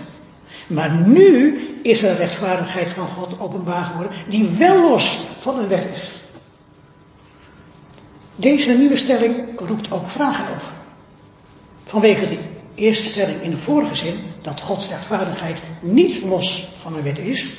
Maar 0.66 0.90
nu 1.06 1.59
is 1.82 2.02
er 2.02 2.16
rechtvaardigheid 2.16 2.88
van 2.88 3.06
God 3.06 3.40
openbaar 3.40 3.85
geworden 3.85 4.12
die 4.28 4.49
wel 4.49 4.88
los 4.90 5.21
van 5.40 5.59
een 5.59 5.68
wet 5.68 5.87
is. 5.92 6.11
Deze 8.37 8.73
nieuwe 8.73 8.97
stelling 8.97 9.35
roept 9.56 9.92
ook 9.92 10.09
vragen 10.09 10.52
op. 10.52 10.62
Vanwege 11.85 12.28
de 12.28 12.38
eerste 12.75 13.09
stelling 13.09 13.42
in 13.42 13.50
de 13.50 13.59
vorige 13.59 13.94
zin, 13.94 14.14
dat 14.42 14.61
Gods 14.61 14.88
rechtvaardigheid 14.88 15.59
niet 15.80 16.23
los 16.23 16.68
van 16.80 16.97
een 16.97 17.02
wet 17.02 17.18
is, 17.18 17.52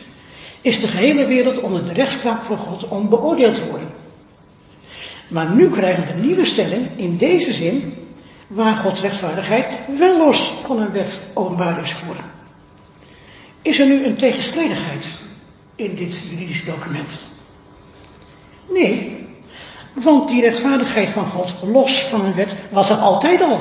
is 0.64 0.80
de 0.80 0.88
gehele 0.88 1.26
wereld 1.26 1.62
onder 1.62 1.86
de 1.86 1.94
rechtspraak 1.94 2.42
voor 2.42 2.58
God 2.58 2.88
om 2.88 3.10
beoordeeld 3.10 3.56
te 3.56 3.70
worden. 3.70 3.88
Maar 5.28 5.50
nu 5.50 5.70
krijgen 5.70 6.04
we 6.04 6.14
een 6.14 6.26
nieuwe 6.26 6.46
stelling 6.46 6.88
in 6.96 7.18
deze 7.18 7.54
zin, 7.54 7.94
waar 8.48 8.76
Gods 8.76 9.02
rechtvaardigheid 9.02 9.66
wel 9.98 10.18
los 10.18 10.52
van 10.64 10.82
een 10.82 10.92
wet 10.92 11.20
openbaar 11.34 11.84
is 11.84 11.94
geworden. 11.94 12.26
Is 13.62 13.80
er 13.80 13.88
nu 13.88 14.06
een 14.06 14.16
tegenstrijdigheid 14.16 15.06
in 15.76 15.96
dit 15.96 16.18
juridische 16.30 16.66
document? 16.66 17.10
Nee, 18.70 19.26
want 19.94 20.30
die 20.30 20.42
rechtvaardigheid 20.42 21.10
van 21.10 21.26
God 21.26 21.54
los 21.64 22.04
van 22.04 22.26
een 22.26 22.34
wet 22.34 22.56
was 22.70 22.90
er 22.90 22.98
altijd 22.98 23.42
al. 23.42 23.60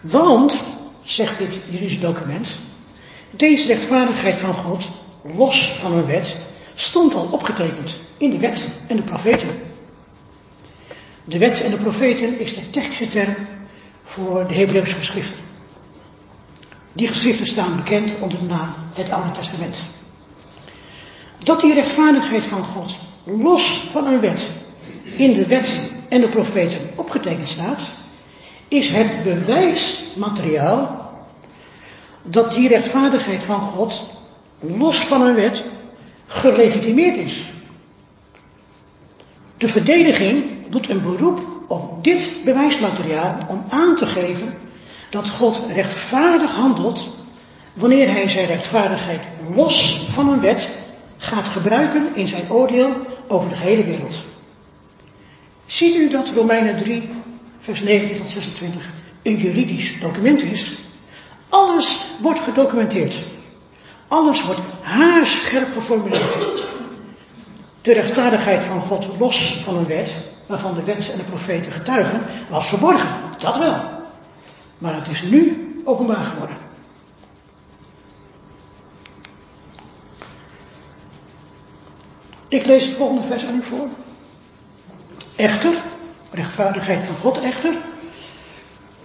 Want, 0.00 0.56
zegt 1.02 1.38
dit 1.38 1.58
juridische 1.68 2.00
document, 2.00 2.48
deze 3.36 3.66
rechtvaardigheid 3.66 4.34
van 4.34 4.54
God 4.54 4.88
los 5.22 5.72
van 5.72 5.92
een 5.92 6.06
wet 6.06 6.36
stond 6.74 7.14
al 7.14 7.28
opgetekend 7.30 7.98
in 8.16 8.30
de 8.30 8.38
wet 8.38 8.64
en 8.86 8.96
de 8.96 9.02
profeten. 9.02 9.48
De 11.24 11.38
wet 11.38 11.62
en 11.62 11.70
de 11.70 11.76
profeten 11.76 12.38
is 12.38 12.54
de 12.54 12.70
technische 12.70 13.08
term 13.08 13.34
voor 14.04 14.46
de 14.48 14.54
Hebreeuwse 14.54 14.94
geschriften. 14.94 15.44
Die 16.92 17.06
geschriften 17.08 17.46
staan 17.46 17.76
bekend 17.76 18.18
onder 18.20 18.38
de 18.38 18.44
naam 18.44 18.74
het 18.94 19.10
Oude 19.10 19.30
Testament. 19.30 19.76
Dat 21.38 21.60
die 21.60 21.74
rechtvaardigheid 21.74 22.44
van 22.44 22.64
God 22.64 22.96
los 23.24 23.82
van 23.90 24.06
een 24.06 24.20
wet 24.20 24.46
in 25.16 25.32
de 25.32 25.46
wet 25.46 25.80
en 26.08 26.20
de 26.20 26.28
profeten 26.28 26.90
opgetekend 26.94 27.48
staat, 27.48 27.80
is 28.68 28.88
het 28.88 29.22
bewijsmateriaal 29.22 31.05
dat 32.26 32.54
die 32.54 32.68
rechtvaardigheid 32.68 33.42
van 33.42 33.60
God 33.60 34.06
los 34.60 34.96
van 34.96 35.22
een 35.22 35.34
wet 35.34 35.64
gelegitimeerd 36.26 37.16
is. 37.16 37.42
De 39.56 39.68
verdediging 39.68 40.44
doet 40.68 40.88
een 40.88 41.02
beroep 41.02 41.40
op 41.68 42.04
dit 42.04 42.32
bewijsmateriaal 42.44 43.38
om 43.48 43.64
aan 43.68 43.96
te 43.96 44.06
geven 44.06 44.54
dat 45.10 45.28
God 45.28 45.58
rechtvaardig 45.72 46.54
handelt 46.54 47.16
wanneer 47.74 48.10
hij 48.10 48.28
zijn 48.28 48.46
rechtvaardigheid 48.46 49.22
los 49.54 50.06
van 50.10 50.28
een 50.28 50.40
wet 50.40 50.78
gaat 51.16 51.48
gebruiken 51.48 52.08
in 52.14 52.28
zijn 52.28 52.50
oordeel 52.50 52.92
over 53.28 53.48
de 53.48 53.56
hele 53.56 53.84
wereld. 53.84 54.18
Ziet 55.66 55.94
u 55.94 56.08
dat 56.08 56.30
Romeinen 56.34 56.78
3, 56.78 57.08
vers 57.58 57.82
19 57.82 58.16
tot 58.16 58.30
26 58.30 58.92
een 59.22 59.36
juridisch 59.36 60.00
document 60.00 60.42
is? 60.42 60.85
Alles 61.48 62.00
wordt 62.20 62.40
gedocumenteerd. 62.40 63.16
Alles 64.08 64.44
wordt 64.44 64.60
haarscherp 64.80 65.72
geformuleerd. 65.72 66.38
De 67.82 67.92
rechtvaardigheid 67.92 68.62
van 68.62 68.82
God 68.82 69.18
los 69.18 69.54
van 69.54 69.76
een 69.76 69.86
wet, 69.86 70.16
waarvan 70.46 70.74
de 70.74 70.84
wet 70.84 71.12
en 71.12 71.18
de 71.18 71.24
profeten 71.24 71.72
getuigen, 71.72 72.22
was 72.48 72.68
verborgen. 72.68 73.08
Dat 73.38 73.58
wel. 73.58 73.80
Maar 74.78 74.94
het 74.94 75.08
is 75.08 75.22
nu 75.22 75.66
openbaar 75.84 76.24
geworden. 76.24 76.56
Ik 82.48 82.66
lees 82.66 82.84
het 82.84 82.96
volgende 82.96 83.22
vers 83.22 83.46
aan 83.46 83.56
u 83.56 83.62
voor. 83.62 83.88
Echter, 85.36 85.74
rechtvaardigheid 86.30 87.06
van 87.06 87.16
God 87.16 87.40
echter, 87.40 87.74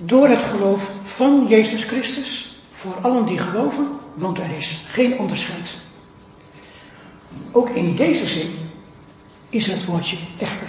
door 0.05 0.27
het 0.27 0.41
geloof 0.41 0.91
van 1.03 1.45
Jezus 1.47 1.83
Christus, 1.83 2.59
voor 2.71 2.95
allen 3.01 3.25
die 3.25 3.37
geloven, 3.37 3.87
want 4.13 4.39
er 4.39 4.57
is 4.57 4.81
geen 4.87 5.19
onderscheid. 5.19 5.69
Ook 7.51 7.69
in 7.69 7.95
deze 7.95 8.27
zin 8.27 8.51
is 9.49 9.67
het 9.67 9.85
woordje 9.85 10.17
echter. 10.37 10.67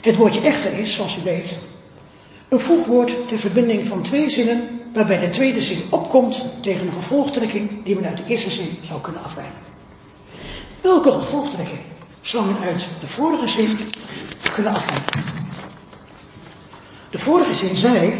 Het 0.00 0.16
woordje 0.16 0.40
echter 0.40 0.72
is, 0.72 0.94
zoals 0.94 1.18
u 1.18 1.22
weet, 1.22 1.58
een 2.48 2.60
voegwoord 2.60 3.28
ter 3.28 3.38
verbinding 3.38 3.86
van 3.86 4.02
twee 4.02 4.30
zinnen, 4.30 4.80
waarbij 4.92 5.20
de 5.20 5.28
tweede 5.28 5.62
zin 5.62 5.82
opkomt 5.90 6.44
tegen 6.60 6.86
een 6.86 6.92
gevolgtrekking 6.92 7.84
die 7.84 7.94
men 7.94 8.04
uit 8.04 8.16
de 8.16 8.24
eerste 8.26 8.50
zin 8.50 8.78
zou 8.82 9.00
kunnen 9.00 9.24
afleiden. 9.24 9.58
Welke 10.80 11.12
gevolgtrekking 11.12 11.80
zou 12.20 12.44
men 12.44 12.58
uit 12.58 12.86
de 13.00 13.08
vorige 13.08 13.48
zin 13.48 13.78
kunnen 14.52 14.74
afleiden? 14.74 15.39
Vorige 17.20 17.54
zin 17.54 17.76
zei 17.76 18.14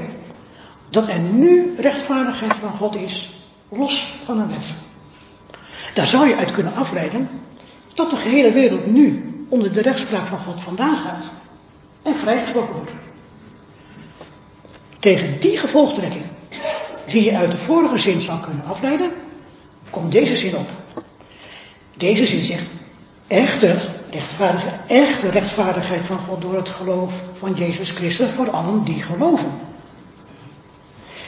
dat 0.91 1.09
er 1.09 1.19
nu 1.19 1.75
rechtvaardigheid 1.77 2.57
van 2.61 2.73
God 2.73 2.97
is, 2.97 3.31
los 3.69 4.15
van 4.25 4.39
een 4.39 4.49
wet. 4.49 4.67
Daar 5.95 6.07
zou 6.07 6.29
je 6.29 6.37
uit 6.37 6.51
kunnen 6.51 6.75
afleiden 6.75 7.29
dat 7.95 8.11
de 8.11 8.17
gehele 8.17 8.53
wereld 8.53 8.87
nu 8.87 9.35
onder 9.49 9.73
de 9.73 9.83
rechtspraak 9.83 10.27
van 10.27 10.39
God 10.39 10.63
vandaan 10.63 10.97
gaat 10.97 11.25
en 12.03 12.15
vrijgesproken 12.15 12.75
wordt. 12.75 12.93
Tegen 14.99 15.41
die 15.41 15.59
gevolgtrekking, 15.59 16.25
die 17.07 17.25
je 17.25 17.37
uit 17.37 17.51
de 17.51 17.59
vorige 17.59 17.99
zin 17.99 18.21
zou 18.21 18.41
kunnen 18.41 18.65
afleiden, 18.65 19.13
komt 19.91 20.13
deze 20.13 20.37
zin 20.37 20.57
op. 20.57 20.69
Deze 21.97 22.27
zin 22.27 22.45
zegt, 22.45 22.67
echte 23.31 23.81
rechtvaardige, 24.11 24.69
echte 24.87 25.29
rechtvaardigheid 25.29 26.01
van 26.01 26.19
God 26.19 26.43
door 26.43 26.57
het 26.57 26.69
geloof 26.69 27.23
van 27.39 27.55
Jezus 27.55 27.91
Christus 27.91 28.29
voor 28.29 28.51
allen 28.51 28.85
die 28.85 29.03
geloven. 29.03 29.51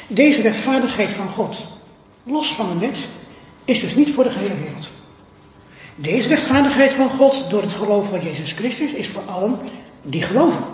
Deze 0.06 0.42
rechtvaardigheid 0.42 1.09
van 1.09 1.28
God, 1.28 1.61
los 2.23 2.54
van 2.54 2.68
de 2.68 2.78
wet, 2.87 2.99
is 3.64 3.80
dus 3.80 3.94
niet 3.94 4.14
voor 4.14 4.25
de 4.25 4.30
gehele 4.30 4.54
wereld. 4.54 4.88
Deze 5.94 6.28
rechtvaardigheid 6.28 6.92
van 6.92 7.11
God 7.11 7.50
door 7.50 7.62
het 7.62 7.73
geloof 7.73 8.09
van 8.09 8.21
Jezus 8.21 8.52
Christus 8.52 8.92
is 8.92 9.09
voor 9.09 9.23
allen 9.26 9.59
die 10.02 10.23
geloven. 10.23 10.64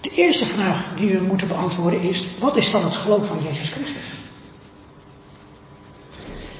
De 0.00 0.10
eerste 0.10 0.46
vraag 0.46 0.86
die 0.96 1.18
we 1.18 1.24
moeten 1.24 1.48
beantwoorden 1.48 2.00
is, 2.00 2.26
wat 2.38 2.56
is 2.56 2.70
dan 2.70 2.84
het 2.84 2.96
geloof 2.96 3.26
van 3.26 3.38
Jezus 3.42 3.72
Christus? 3.72 4.12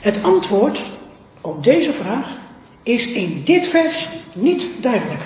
Het 0.01 0.23
antwoord 0.23 0.81
op 1.41 1.65
deze 1.65 1.93
vraag 1.93 2.37
is 2.83 3.07
in 3.07 3.43
dit 3.45 3.67
vers 3.67 4.07
niet 4.33 4.67
duidelijk. 4.81 5.23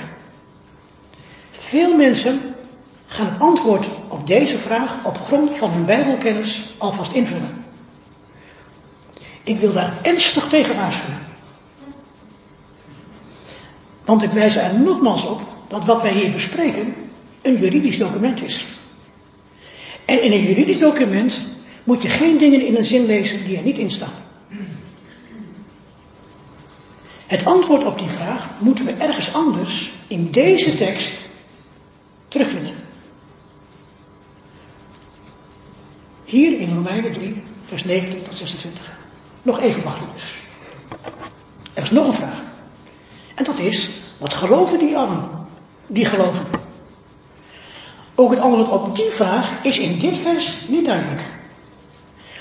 Veel 1.50 1.97
mensen 1.97 2.40
gaan 3.07 3.38
antwoord 3.38 3.87
op 4.09 4.26
deze 4.26 4.59
vraag 4.59 5.04
op 5.04 5.19
grond 5.19 5.54
van 5.54 5.71
hun 5.71 5.85
Bijbelkennis 5.85 6.75
alvast 6.78 7.12
invullen. 7.12 7.64
Ik 9.42 9.59
wil 9.59 9.73
daar 9.73 9.99
ernstig 10.02 10.47
tegen 10.47 10.76
waarschuwen. 10.76 11.21
Want 14.04 14.23
ik 14.23 14.31
wijs 14.31 14.57
er 14.57 14.81
nogmaals 14.81 15.26
op 15.26 15.40
dat 15.69 15.85
wat 15.85 16.02
wij 16.02 16.12
hier 16.12 16.33
bespreken 16.33 16.95
een 17.42 17.57
juridisch 17.57 17.99
document 17.99 18.42
is. 18.42 18.64
En 20.04 20.23
in 20.23 20.33
een 20.33 20.45
juridisch 20.45 20.78
document 20.78 21.35
moet 21.85 22.02
je 22.02 22.09
geen 22.09 22.38
dingen 22.38 22.66
in 22.66 22.76
een 22.76 22.85
zin 22.85 23.07
lezen 23.07 23.45
die 23.45 23.57
er 23.57 23.62
niet 23.62 23.78
in 23.78 23.90
staan. 23.90 24.12
Het 27.33 27.45
antwoord 27.45 27.85
op 27.85 27.99
die 27.99 28.09
vraag 28.09 28.51
moeten 28.59 28.85
we 28.85 28.93
ergens 28.93 29.35
anders 29.35 29.92
in 30.07 30.31
deze 30.31 30.75
tekst 30.75 31.21
terugvinden. 32.29 32.75
Hier 36.25 36.61
in 36.61 36.75
Romeinen 36.75 37.12
3, 37.12 37.42
vers 37.64 37.85
19 37.85 38.23
tot 38.23 38.37
26. 38.37 38.97
Nog 39.42 39.61
even 39.61 39.83
wachten 39.83 40.07
dus. 40.14 40.35
Er 41.75 41.83
is 41.83 41.90
nog 41.90 42.07
een 42.07 42.14
vraag. 42.14 42.42
En 43.35 43.45
dat 43.45 43.59
is, 43.59 43.90
wat 44.18 44.35
geloven 44.35 44.79
die 44.79 44.97
allen? 44.97 45.29
Die 45.87 46.05
geloven. 46.05 46.47
Ook 48.14 48.31
het 48.31 48.40
antwoord 48.40 48.71
op 48.71 48.97
die 48.97 49.11
vraag 49.11 49.64
is 49.64 49.79
in 49.79 49.99
dit 49.99 50.18
vers 50.18 50.68
niet 50.68 50.85
duidelijk. 50.85 51.23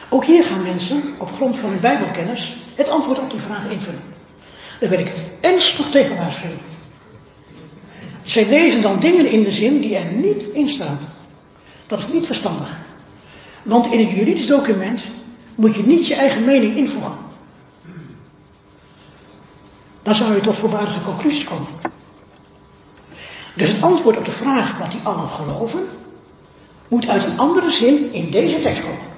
Ook 0.09 0.25
hier 0.25 0.43
gaan 0.43 0.63
mensen 0.63 1.03
op 1.17 1.31
grond 1.31 1.59
van 1.59 1.69
hun 1.69 1.79
Bijbelkennis 1.79 2.57
het 2.75 2.89
antwoord 2.89 3.19
op 3.19 3.31
die 3.31 3.39
vraag 3.39 3.69
invullen. 3.69 4.11
Daar 4.81 4.89
wil 4.89 4.99
ik 4.99 5.11
ernstig 5.41 5.89
tegen 5.89 6.17
waarschuwen. 6.17 6.59
Zij 8.23 8.49
lezen 8.49 8.81
dan 8.81 8.99
dingen 8.99 9.25
in 9.25 9.43
de 9.43 9.51
zin 9.51 9.81
die 9.81 9.95
er 9.95 10.11
niet 10.11 10.41
in 10.41 10.69
staan. 10.69 10.99
Dat 11.87 11.99
is 11.99 12.07
niet 12.07 12.25
verstandig. 12.25 12.81
Want 13.63 13.91
in 13.91 13.99
een 13.99 14.15
juridisch 14.15 14.47
document 14.47 15.01
moet 15.55 15.75
je 15.75 15.85
niet 15.85 16.07
je 16.07 16.15
eigen 16.15 16.45
mening 16.45 16.75
invoegen. 16.75 17.13
Dan 20.03 20.15
zou 20.15 20.33
je 20.33 20.41
tot 20.41 20.57
voorbaardige 20.57 21.01
conclusies 21.01 21.43
komen. 21.43 21.67
Dus 23.55 23.67
het 23.67 23.81
antwoord 23.81 24.17
op 24.17 24.25
de 24.25 24.31
vraag 24.31 24.77
wat 24.77 24.91
die 24.91 25.01
allen 25.03 25.29
geloven, 25.29 25.87
moet 26.87 27.07
uit 27.07 27.25
een 27.25 27.39
andere 27.39 27.71
zin 27.71 28.13
in 28.13 28.29
deze 28.29 28.61
tekst 28.61 28.81
komen. 28.81 29.09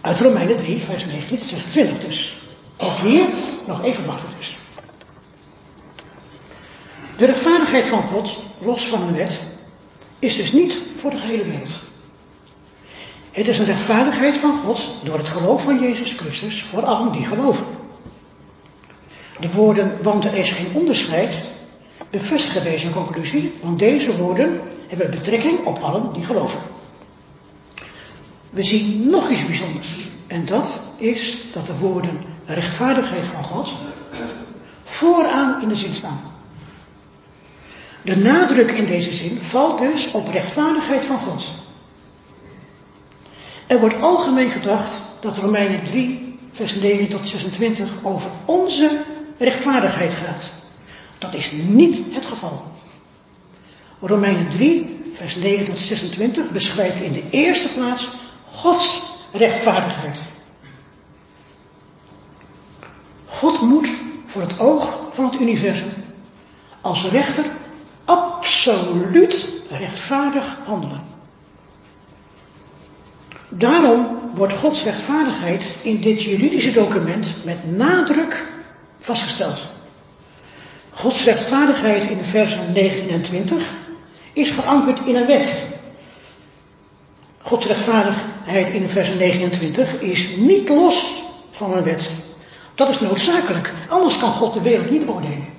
Uit 0.00 0.20
Romeinen 0.20 0.56
3, 0.56 0.78
vers 0.78 1.04
19 1.04 1.38
tot 1.38 1.48
26 1.48 1.98
dus. 1.98 2.45
Ook 2.76 2.96
hier 3.02 3.26
nog 3.66 3.82
even 3.82 4.06
wachten 4.06 4.28
dus. 4.38 4.56
De 7.16 7.26
rechtvaardigheid 7.26 7.84
van 7.86 8.02
God, 8.02 8.40
los 8.58 8.86
van 8.86 9.02
een 9.02 9.14
wet, 9.14 9.40
is 10.18 10.36
dus 10.36 10.52
niet 10.52 10.78
voor 10.96 11.10
de 11.10 11.16
gehele 11.16 11.44
wereld. 11.44 11.70
Het 13.30 13.48
is 13.48 13.58
een 13.58 13.64
rechtvaardigheid 13.64 14.36
van 14.36 14.58
God 14.58 14.92
door 15.02 15.18
het 15.18 15.28
geloof 15.28 15.62
van 15.62 15.80
Jezus 15.80 16.12
Christus 16.12 16.62
voor 16.62 16.84
allen 16.84 17.12
die 17.12 17.26
geloven. 17.26 17.66
De 19.40 19.50
woorden, 19.50 20.02
want 20.02 20.24
er 20.24 20.34
is 20.34 20.50
geen 20.50 20.72
onderscheid, 20.72 21.42
bevestigen 22.10 22.64
deze 22.64 22.90
conclusie, 22.90 23.52
want 23.62 23.78
deze 23.78 24.16
woorden 24.16 24.60
hebben 24.86 25.10
betrekking 25.10 25.64
op 25.64 25.78
allen 25.78 26.12
die 26.12 26.24
geloven. 26.24 26.60
We 28.50 28.62
zien 28.62 29.10
nog 29.10 29.30
iets 29.30 29.46
bijzonders. 29.46 30.08
En 30.26 30.44
dat 30.44 30.80
is 30.96 31.42
dat 31.52 31.66
de 31.66 31.76
woorden 31.76 32.20
rechtvaardigheid 32.46 33.26
van 33.26 33.44
God 33.44 33.72
vooraan 34.84 35.62
in 35.62 35.68
de 35.68 35.76
zin 35.76 35.94
staan. 35.94 36.20
De 38.02 38.16
nadruk 38.16 38.70
in 38.70 38.86
deze 38.86 39.12
zin 39.12 39.38
valt 39.40 39.78
dus 39.78 40.10
op 40.10 40.28
rechtvaardigheid 40.28 41.04
van 41.04 41.18
God. 41.18 41.48
Er 43.66 43.80
wordt 43.80 44.02
algemeen 44.02 44.50
gedacht 44.50 45.00
dat 45.20 45.38
Romeinen 45.38 45.84
3, 45.84 46.38
vers 46.52 46.74
9 46.74 47.08
tot 47.08 47.26
26 47.26 47.90
over 48.02 48.30
onze 48.44 49.00
rechtvaardigheid 49.38 50.12
gaat. 50.12 50.50
Dat 51.18 51.34
is 51.34 51.52
niet 51.52 52.04
het 52.10 52.26
geval. 52.26 52.64
Romeinen 54.00 54.50
3, 54.50 55.00
vers 55.12 55.36
9 55.36 55.66
tot 55.66 55.80
26 55.80 56.50
beschrijft 56.50 57.00
in 57.00 57.12
de 57.12 57.22
eerste 57.30 57.68
plaats 57.68 58.10
Gods 58.52 59.02
rechtvaardigheid. 59.32 60.18
God 63.38 63.60
moet 63.60 63.88
voor 64.26 64.42
het 64.42 64.60
oog 64.60 65.02
van 65.10 65.24
het 65.24 65.40
universum 65.40 65.90
als 66.80 67.04
rechter 67.04 67.44
absoluut 68.04 69.48
rechtvaardig 69.70 70.56
handelen. 70.64 71.04
Daarom 73.48 74.20
wordt 74.34 74.52
Gods 74.52 74.82
rechtvaardigheid 74.82 75.78
in 75.82 76.00
dit 76.00 76.22
juridische 76.22 76.72
document 76.72 77.44
met 77.44 77.76
nadruk 77.76 78.52
vastgesteld. 79.00 79.66
Gods 80.90 81.24
rechtvaardigheid 81.24 82.10
in 82.10 82.24
versen 82.24 82.72
19 82.72 83.08
en 83.08 83.22
20 83.22 83.76
is 84.32 84.50
verankerd 84.50 85.00
in 85.06 85.16
een 85.16 85.26
wet. 85.26 85.66
Gods 87.38 87.66
rechtvaardigheid 87.66 88.72
in 88.72 88.88
versen 88.88 89.18
29 89.18 90.00
is 90.00 90.36
niet 90.36 90.68
los 90.68 91.22
van 91.50 91.72
een 91.72 91.82
wet. 91.82 92.10
Dat 92.76 92.88
is 92.88 93.00
noodzakelijk, 93.00 93.72
anders 93.88 94.18
kan 94.18 94.32
God 94.32 94.54
de 94.54 94.60
wereld 94.60 94.90
niet 94.90 95.06
oordelen. 95.06 95.54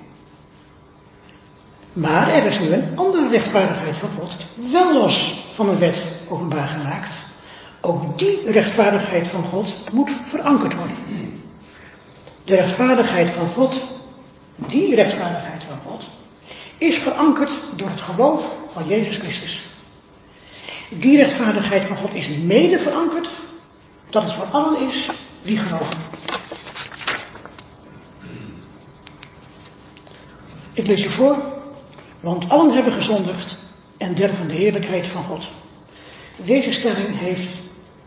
Maar 1.92 2.28
er 2.28 2.44
is 2.44 2.58
nu 2.58 2.72
een 2.72 2.98
andere 2.98 3.28
rechtvaardigheid 3.28 3.96
van 3.96 4.08
God, 4.18 4.32
wel 4.54 4.92
los 4.92 5.44
van 5.54 5.68
een 5.68 5.78
wet 5.78 6.02
openbaar 6.28 6.68
gemaakt. 6.68 7.10
Ook 7.80 8.18
die 8.18 8.50
rechtvaardigheid 8.50 9.26
van 9.26 9.42
God 9.42 9.74
moet 9.92 10.10
verankerd 10.28 10.74
worden. 10.74 10.96
De 12.44 12.54
rechtvaardigheid 12.54 13.32
van 13.32 13.48
God, 13.48 13.80
die 14.56 14.94
rechtvaardigheid 14.94 15.64
van 15.64 15.78
God, 15.86 16.02
is 16.78 16.98
verankerd 16.98 17.58
door 17.76 17.88
het 17.88 18.00
geloof 18.00 18.46
van 18.68 18.86
Jezus 18.86 19.16
Christus. 19.16 19.66
Die 20.88 21.16
rechtvaardigheid 21.16 21.82
van 21.82 21.96
God 21.96 22.14
is 22.14 22.28
mede 22.28 22.78
verankerd 22.78 23.28
dat 24.10 24.22
het 24.22 24.32
voor 24.32 24.46
allen 24.50 24.88
is 24.88 25.08
die 25.42 25.58
geloven. 25.58 25.96
Ik 30.78 30.86
lees 30.86 31.02
je 31.02 31.10
voor. 31.10 31.36
Want 32.20 32.48
allen 32.48 32.74
hebben 32.74 32.92
gezondigd 32.92 33.58
en 33.96 34.14
derven 34.14 34.48
de 34.48 34.54
heerlijkheid 34.54 35.06
van 35.06 35.22
God. 35.22 35.44
Deze 36.44 36.72
stelling 36.72 37.18
heeft 37.18 37.48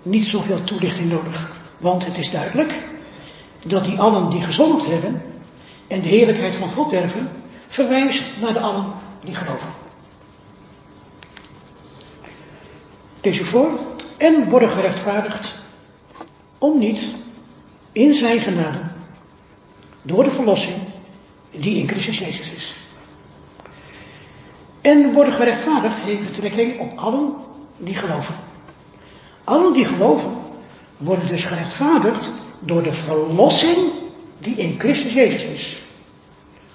niet 0.01 0.25
zoveel 0.25 0.63
toelichting 0.63 1.11
nodig. 1.11 1.51
Want 1.77 2.05
het 2.05 2.17
is 2.17 2.31
duidelijk 2.31 2.73
dat 3.65 3.85
die 3.85 3.99
allen 3.99 4.29
die 4.29 4.41
gezondigd 4.41 4.91
hebben 4.91 5.21
en 5.87 6.01
de 6.01 6.07
heerlijkheid 6.07 6.55
van 6.55 6.71
God 6.71 6.89
derven, 6.89 7.29
verwijst 7.67 8.23
naar 8.41 8.53
de 8.53 8.59
allen 8.59 8.93
die 9.23 9.35
geloven. 9.35 9.69
Lees 13.21 13.37
je 13.37 13.45
voor. 13.45 13.79
En 14.17 14.49
worden 14.49 14.69
gerechtvaardigd 14.69 15.59
om 16.57 16.79
niet 16.79 17.01
in 17.91 18.13
zijn 18.13 18.39
genade 18.39 18.79
door 20.01 20.23
de 20.23 20.31
verlossing 20.31 20.90
die 21.51 21.77
in 21.77 21.87
Christus 21.87 22.17
Jezus 22.19 22.53
is. 22.53 22.75
En 24.81 25.13
worden 25.13 25.33
gerechtvaardigd 25.33 25.95
heeft 26.03 26.25
betrekking 26.25 26.79
op 26.79 26.97
allen 26.97 27.33
die 27.77 27.95
geloven. 27.95 28.35
Allen 29.43 29.73
die 29.73 29.85
geloven 29.85 30.31
worden 30.97 31.27
dus 31.27 31.45
gerechtvaardigd 31.45 32.31
door 32.59 32.83
de 32.83 32.93
verlossing 32.93 33.77
die 34.39 34.55
in 34.55 34.79
Christus 34.79 35.13
Jezus 35.13 35.43
is. 35.43 35.81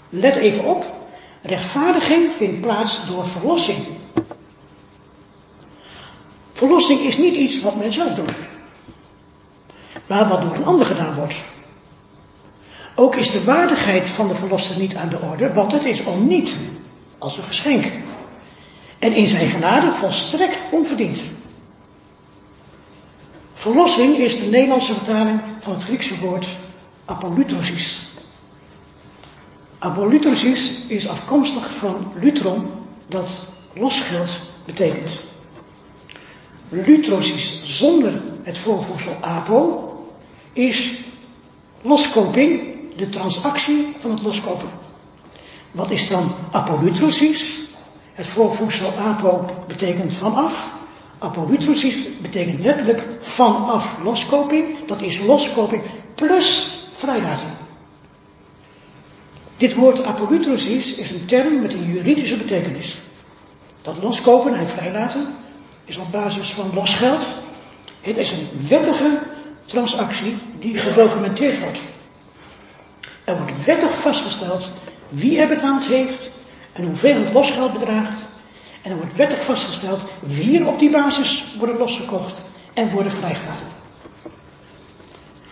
Let 0.08 0.34
even 0.34 0.64
op, 0.64 1.08
rechtvaardiging 1.42 2.32
vindt 2.32 2.60
plaats 2.60 3.06
door 3.06 3.26
verlossing. 3.26 3.78
Verlossing 6.52 7.00
is 7.00 7.18
niet 7.18 7.34
iets 7.34 7.60
wat 7.62 7.76
men 7.76 7.92
zelf 7.92 8.14
doet, 8.14 8.32
maar 10.06 10.28
wat 10.28 10.42
door 10.42 10.54
een 10.54 10.64
ander 10.64 10.86
gedaan 10.86 11.14
wordt. 11.14 11.44
Ook 12.98 13.16
is 13.16 13.30
de 13.30 13.44
waardigheid 13.44 14.06
van 14.06 14.28
de 14.28 14.34
verloste 14.34 14.80
niet 14.80 14.96
aan 14.96 15.08
de 15.08 15.20
orde, 15.20 15.52
want 15.52 15.72
het 15.72 15.84
is 15.84 16.04
om 16.04 16.26
niet 16.26 16.56
als 17.18 17.36
een 17.36 17.44
geschenk. 17.44 17.92
En 18.98 19.12
in 19.12 19.26
zijn 19.26 19.48
genade 19.48 19.92
volstrekt 19.92 20.64
onverdiend. 20.70 21.18
Verlossing 23.52 24.16
is 24.16 24.40
de 24.40 24.50
Nederlandse 24.50 24.92
vertaling 24.92 25.40
van 25.60 25.74
het 25.74 25.82
Griekse 25.82 26.18
woord 26.18 26.46
apolutrosis. 27.04 28.00
Apolutrosis 29.78 30.86
is 30.86 31.08
afkomstig 31.08 31.74
van 31.74 32.12
lutron, 32.20 32.70
dat 33.06 33.28
losgeld 33.74 34.30
betekent. 34.64 35.10
Lutrosis 36.68 37.62
zonder 37.64 38.22
het 38.42 38.58
voorvoegsel 38.58 39.16
apo 39.20 39.90
is 40.52 40.94
loskoping, 41.82 42.75
de 42.96 43.08
transactie 43.08 43.96
van 44.00 44.10
het 44.10 44.22
loskopen. 44.22 44.68
Wat 45.70 45.90
is 45.90 46.08
dan 46.08 46.30
apolutrosis? 46.50 47.58
Het 48.12 48.26
voorvoegsel 48.26 48.92
apo 48.98 49.50
betekent 49.66 50.16
vanaf. 50.16 50.74
Apolutrosis 51.18 52.18
betekent 52.20 52.60
letterlijk 52.60 53.06
vanaf 53.22 53.98
loskoping. 54.02 54.86
Dat 54.86 55.02
is 55.02 55.18
loskoping 55.18 55.82
plus 56.14 56.78
vrijlating. 56.96 57.50
Dit 59.56 59.74
woord 59.74 60.04
apolutrosis 60.04 60.94
is 60.94 61.10
een 61.10 61.24
term 61.24 61.60
met 61.60 61.72
een 61.72 61.92
juridische 61.92 62.36
betekenis. 62.36 62.96
Dat 63.82 63.96
loskopen 64.02 64.54
en 64.54 64.68
vrijlaten 64.68 65.26
is 65.84 65.98
op 65.98 66.10
basis 66.10 66.46
van 66.46 66.70
losgeld. 66.74 67.22
Het 68.00 68.16
is 68.16 68.32
een 68.32 68.66
wettige 68.68 69.18
transactie 69.64 70.36
die 70.58 70.76
gedocumenteerd 70.78 71.60
wordt. 71.60 71.80
Er 73.26 73.36
wordt 73.36 73.64
wettig 73.64 74.00
vastgesteld 74.00 74.70
wie 75.08 75.40
er 75.40 75.48
betaald 75.48 75.84
heeft 75.84 76.30
en 76.72 76.84
hoeveel 76.84 77.14
het 77.14 77.32
losgeld 77.32 77.72
bedraagt. 77.72 78.20
En 78.82 78.90
er 78.90 78.96
wordt 78.96 79.16
wettig 79.16 79.44
vastgesteld 79.44 80.00
wie 80.20 80.60
er 80.60 80.66
op 80.66 80.78
die 80.78 80.90
basis 80.90 81.54
worden 81.58 81.76
losgekocht 81.76 82.40
en 82.74 82.90
worden 82.90 83.12
vrijgelaten. 83.12 83.66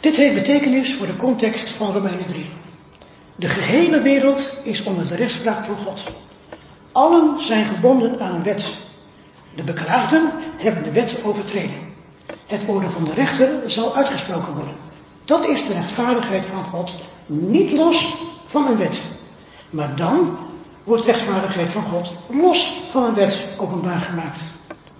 Dit 0.00 0.16
heeft 0.16 0.34
betekenis 0.34 0.94
voor 0.94 1.06
de 1.06 1.16
context 1.16 1.68
van 1.68 1.92
Romeinen 1.92 2.26
3. 2.26 2.48
De 3.36 3.48
gehele 3.48 4.02
wereld 4.02 4.54
is 4.62 4.82
onder 4.82 5.08
de 5.08 5.14
rechtspraak 5.14 5.64
van 5.64 5.76
God. 5.76 6.02
Allen 6.92 7.42
zijn 7.42 7.66
gebonden 7.66 8.20
aan 8.20 8.34
een 8.34 8.42
wet. 8.42 8.72
De 9.54 9.62
beklaagden 9.62 10.30
hebben 10.56 10.84
de 10.84 10.92
wet 10.92 11.24
overtreden. 11.24 11.94
Het 12.46 12.60
oordeel 12.66 12.90
van 12.90 13.04
de 13.04 13.14
rechter 13.14 13.62
zal 13.66 13.96
uitgesproken 13.96 14.54
worden. 14.54 14.74
Dat 15.24 15.48
is 15.48 15.66
de 15.66 15.72
rechtvaardigheid 15.72 16.46
van 16.46 16.64
God, 16.64 16.92
niet 17.26 17.72
los 17.72 18.14
van 18.46 18.66
een 18.66 18.76
wet. 18.76 19.02
Maar 19.70 19.96
dan 19.96 20.38
wordt 20.84 21.04
rechtvaardigheid 21.04 21.68
van 21.68 21.82
God 21.82 22.12
los 22.28 22.80
van 22.90 23.04
een 23.04 23.14
wet 23.14 23.52
openbaar 23.56 24.00
gemaakt. 24.00 24.38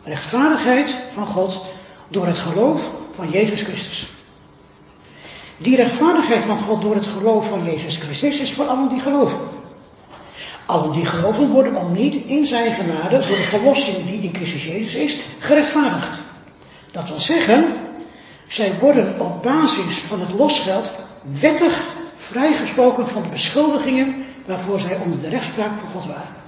Rechtvaardigheid 0.02 0.96
van 1.14 1.26
God 1.26 1.62
door 2.08 2.26
het 2.26 2.38
geloof 2.38 2.90
van 3.14 3.30
Jezus 3.30 3.62
Christus. 3.62 4.06
Die 5.56 5.76
rechtvaardigheid 5.76 6.42
van 6.42 6.58
God 6.58 6.82
door 6.82 6.94
het 6.94 7.06
geloof 7.06 7.48
van 7.48 7.64
Jezus 7.64 7.96
Christus 7.96 8.40
is 8.40 8.52
voor 8.52 8.66
allen 8.66 8.88
die 8.88 9.00
geloven. 9.00 9.38
Allen 10.66 10.92
die 10.92 11.04
geloven 11.04 11.50
worden 11.50 11.76
om 11.76 11.92
niet 11.92 12.14
in 12.14 12.46
zijn 12.46 12.74
genade 12.74 13.18
door 13.18 13.36
de 13.36 13.44
verlossing 13.44 14.04
die 14.04 14.20
in 14.20 14.34
Christus 14.34 14.64
Jezus 14.64 14.94
is, 14.94 15.20
gerechtvaardigd. 15.38 16.20
Dat 16.90 17.08
wil 17.08 17.20
zeggen, 17.20 17.64
zij 18.48 18.72
worden 18.78 19.20
op 19.20 19.42
basis 19.42 19.96
van 19.96 20.20
het 20.20 20.32
losgeld 20.32 20.90
wettig 21.22 21.82
vrijgesproken 22.16 23.08
van 23.08 23.22
de 23.22 23.28
beschuldigingen 23.28 24.24
waarvoor 24.46 24.78
zij 24.78 24.96
onder 24.96 25.20
de 25.20 25.28
rechtspraak 25.28 25.78
van 25.78 25.88
God 25.88 26.06
waren. 26.06 26.42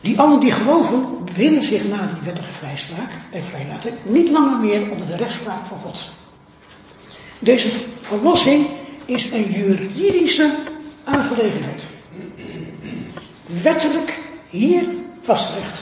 Die 0.00 0.20
allen 0.20 0.40
die 0.40 0.52
geloven, 0.52 1.24
bevinden 1.24 1.62
zich 1.62 1.88
na 1.88 2.06
die 2.14 2.22
wettige 2.24 2.52
vrijspraak 2.52 3.10
en 3.30 3.42
vrijlating 3.42 3.94
niet 4.02 4.30
langer 4.30 4.58
meer 4.58 4.90
onder 4.90 5.06
de 5.06 5.16
rechtspraak 5.16 5.66
van 5.66 5.78
God. 5.78 6.12
Deze 7.38 7.68
verlossing 8.00 8.66
is 9.04 9.30
een 9.30 9.50
juridische 9.50 10.54
aangelegenheid. 11.04 11.82
Wettelijk 13.46 14.18
hier 14.48 14.84
vastgelegd. 15.20 15.80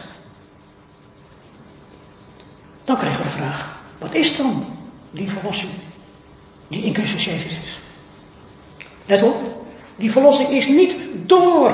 Dan 2.85 2.97
krijgen 2.97 3.19
we 3.19 3.25
de 3.25 3.37
vraag, 3.37 3.79
wat 3.99 4.15
is 4.15 4.37
dan 4.37 4.65
die 5.11 5.29
verlossing 5.29 5.71
die 6.71 6.85
in 6.85 6.95
Christus 6.95 7.25
Jezus 7.25 7.53
is? 7.53 7.79
Let 9.07 9.23
op, 9.23 9.67
die 9.97 10.11
verlossing 10.13 10.49
is 10.49 10.69
niet 10.69 10.95
door 11.27 11.73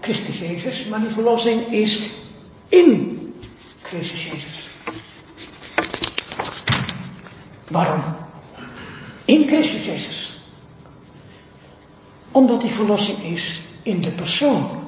Christus 0.00 0.38
Jezus, 0.38 0.86
maar 0.86 1.00
die 1.00 1.12
verlossing 1.12 1.66
is 1.66 2.08
in 2.68 3.18
Christus 3.82 4.24
Jezus. 4.24 4.70
Waarom? 7.68 8.04
In 9.24 9.46
Christus 9.46 9.84
Jezus. 9.84 10.40
Omdat 12.32 12.60
die 12.60 12.70
verlossing 12.70 13.22
is 13.22 13.60
in 13.82 14.00
de 14.00 14.10
persoon 14.10 14.86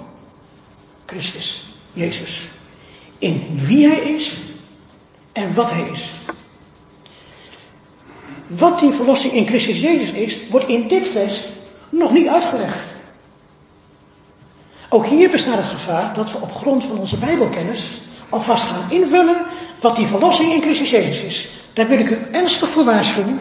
Christus, 1.07 1.65
Jezus. 1.93 2.41
In 3.19 3.61
wie 3.65 3.87
hij 3.87 4.15
is 4.15 4.33
en 5.33 5.55
wat 5.55 5.71
hij 5.71 5.89
is. 5.93 6.20
Wat 8.51 8.81
die 8.81 8.93
verlossing 8.93 9.33
in 9.33 9.47
Christus 9.47 9.81
Jezus 9.81 10.11
is, 10.11 10.49
wordt 10.49 10.69
in 10.69 10.89
dit 10.89 11.09
vers 11.09 11.41
nog 11.89 12.13
niet 12.13 12.29
uitgelegd. 12.29 12.79
Ook 14.89 15.07
hier 15.07 15.31
bestaat 15.31 15.57
het 15.57 15.67
gevaar 15.67 16.15
dat 16.15 16.33
we 16.33 16.39
op 16.41 16.53
grond 16.53 16.85
van 16.85 16.99
onze 16.99 17.17
Bijbelkennis 17.19 17.91
alvast 18.29 18.65
gaan 18.65 18.91
invullen 18.91 19.47
wat 19.81 19.97
die 19.97 20.07
verlossing 20.07 20.53
in 20.53 20.63
Christus 20.63 20.91
Jezus 20.91 21.23
is. 21.23 21.51
Daar 21.73 21.89
wil 21.89 21.99
ik 21.99 22.11
u 22.11 22.19
ernstig 22.33 22.69
voor 22.69 22.85
waarschuwen. 22.85 23.41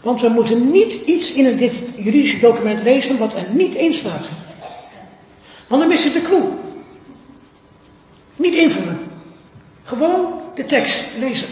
Want 0.00 0.20
we 0.20 0.28
moeten 0.28 0.70
niet 0.70 0.92
iets 0.92 1.32
in 1.32 1.56
dit 1.56 1.78
juridische 1.96 2.38
document 2.38 2.82
lezen 2.82 3.18
wat 3.18 3.34
er 3.34 3.46
niet 3.50 3.74
in 3.74 3.94
staat. 3.94 4.28
Want 5.68 5.80
dan 5.80 5.90
mis 5.90 6.02
je 6.02 6.12
de 6.12 6.22
clue. 6.22 6.42
Niet 8.36 8.54
invullen. 8.54 8.98
Gewoon 9.82 10.40
de 10.54 10.64
tekst 10.64 11.04
lezen. 11.18 11.48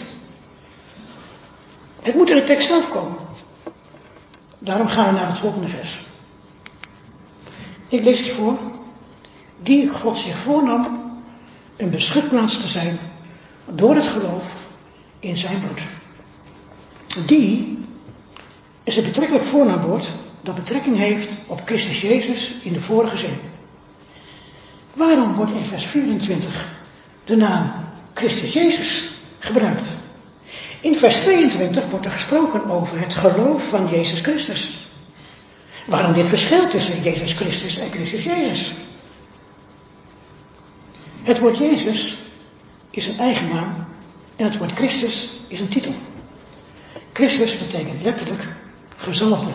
Het 2.05 2.15
moet 2.15 2.31
in 2.31 2.37
de 2.37 2.45
tekst 2.45 2.67
zelf 2.67 2.91
komen. 2.91 3.17
Daarom 4.59 4.89
gaan 4.89 5.07
we 5.07 5.13
naar 5.13 5.29
het 5.29 5.39
volgende 5.39 5.69
vers. 5.69 5.99
Ik 7.89 8.05
lees 8.05 8.19
het 8.19 8.29
voor. 8.29 8.59
Die 9.63 9.89
God 9.89 10.19
zich 10.19 10.37
voornam 10.37 11.13
een 11.77 11.91
beschutplaats 11.91 12.61
te 12.61 12.67
zijn 12.67 12.99
door 13.65 13.95
het 13.95 14.07
geloof 14.07 14.65
in 15.21 15.37
zijn 15.37 15.61
bloed. 15.61 15.81
Die 17.27 17.79
is 18.83 18.97
het 18.97 19.05
betrekkelijk 19.05 19.45
voornaamwoord 19.45 20.09
dat 20.43 20.55
betrekking 20.55 20.97
heeft 20.97 21.29
op 21.47 21.61
Christus 21.65 22.01
Jezus 22.01 22.55
in 22.63 22.73
de 22.73 22.83
vorige 22.83 23.17
zin. 23.17 23.39
Waarom 24.93 25.35
wordt 25.35 25.53
in 25.53 25.65
vers 25.65 25.85
24 25.85 26.69
de 27.25 27.37
naam 27.37 27.73
Christus 28.15 28.53
Jezus 28.53 29.09
gebruikt? 29.39 30.04
In 30.85 30.97
vers 30.97 31.17
22 31.17 31.87
wordt 31.91 32.05
er 32.05 32.11
gesproken 32.11 32.71
over 32.71 33.01
het 33.01 33.15
geloof 33.15 33.69
van 33.69 33.89
Jezus 33.89 34.21
Christus. 34.21 34.77
Waarom 35.87 36.13
dit 36.13 36.27
verschil 36.27 36.69
tussen 36.69 37.03
Jezus 37.03 37.33
Christus 37.33 37.79
en 37.79 37.91
Christus 37.91 38.25
Jezus? 38.25 38.73
Het 41.23 41.39
woord 41.39 41.59
Jezus 41.59 42.17
is 42.91 43.09
een 43.09 43.19
eigen 43.19 43.55
naam 43.55 43.87
en 44.37 44.45
het 44.45 44.59
woord 44.59 44.73
Christus 44.73 45.31
is 45.49 45.61
een 45.61 45.69
titel. 45.69 45.95
Christus 47.13 47.59
betekent 47.59 48.03
letterlijk 48.03 48.49
gezalfde. 48.97 49.53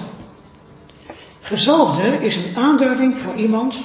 Gezalfde 1.41 2.25
is 2.25 2.35
een 2.35 2.55
aanduiding 2.55 3.19
voor 3.19 3.35
iemand 3.35 3.77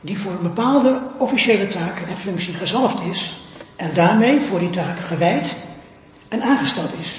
die 0.00 0.18
voor 0.18 0.32
een 0.32 0.42
bepaalde 0.42 1.00
officiële 1.18 1.68
taak 1.68 2.00
en 2.00 2.16
functie 2.16 2.54
gezalfd 2.54 3.02
is 3.02 3.34
en 3.76 3.94
daarmee 3.94 4.40
voor 4.40 4.58
die 4.58 4.70
taak 4.70 4.98
gewijd 5.00 5.54
en 6.28 6.42
aangesteld 6.42 6.90
is. 7.00 7.18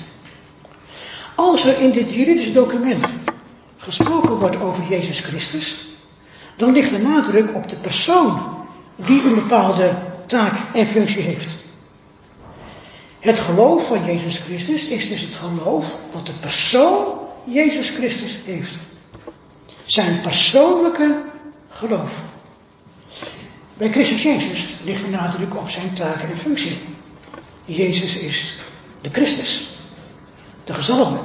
Als 1.36 1.66
er 1.66 1.80
in 1.80 1.92
dit 1.92 2.14
juridische 2.14 2.52
document 2.52 3.06
gesproken 3.78 4.36
wordt 4.40 4.62
over 4.62 4.84
Jezus 4.90 5.20
Christus, 5.20 5.90
dan 6.56 6.72
ligt 6.72 6.90
de 6.90 7.00
nadruk 7.00 7.56
op 7.56 7.70
de 7.70 7.76
persoon 7.76 8.58
die 8.96 9.24
een 9.24 9.36
bepaalde 9.36 9.94
taak 10.26 10.58
en 10.74 10.88
functie 10.88 11.22
heeft. 11.22 11.50
Het 13.20 13.40
geloof 13.40 13.88
van 13.88 14.06
Jezus 14.06 14.38
Christus 14.38 14.86
is 14.86 15.10
dus 15.10 15.22
het 15.22 15.36
geloof 15.36 15.94
wat 16.14 16.26
de 16.26 16.34
persoon 16.34 17.06
Jezus 17.46 17.90
Christus 17.90 18.40
heeft. 18.46 18.78
Zijn 19.86 20.22
persoonlijke 20.22 21.24
geloof. 21.70 22.24
Bij 23.74 23.92
Christus 23.92 24.24
Jezus 24.24 24.70
ligt 24.84 25.04
de 25.06 25.10
nadruk 25.10 25.56
op 25.56 25.70
zijn 25.70 25.94
taak 25.94 26.22
en 26.22 26.38
functie. 26.38 26.78
Jezus 27.66 28.18
is 28.18 28.58
de 29.02 29.10
Christus, 29.10 29.70
de 30.64 30.74
gezalde, 30.74 31.20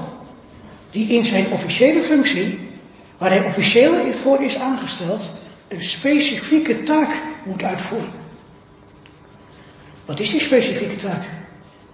die 0.91 1.09
in 1.09 1.25
zijn 1.25 1.53
officiële 1.53 2.03
functie, 2.03 2.71
waar 3.19 3.31
hij 3.31 3.45
officieel 3.45 4.13
voor 4.13 4.43
is 4.43 4.57
aangesteld, 4.57 5.29
een 5.69 5.83
specifieke 5.83 6.83
taak 6.83 7.23
moet 7.45 7.63
uitvoeren. 7.63 8.13
Wat 10.05 10.21
is 10.21 10.31
die 10.31 10.41
specifieke 10.41 10.97
taak 10.97 11.25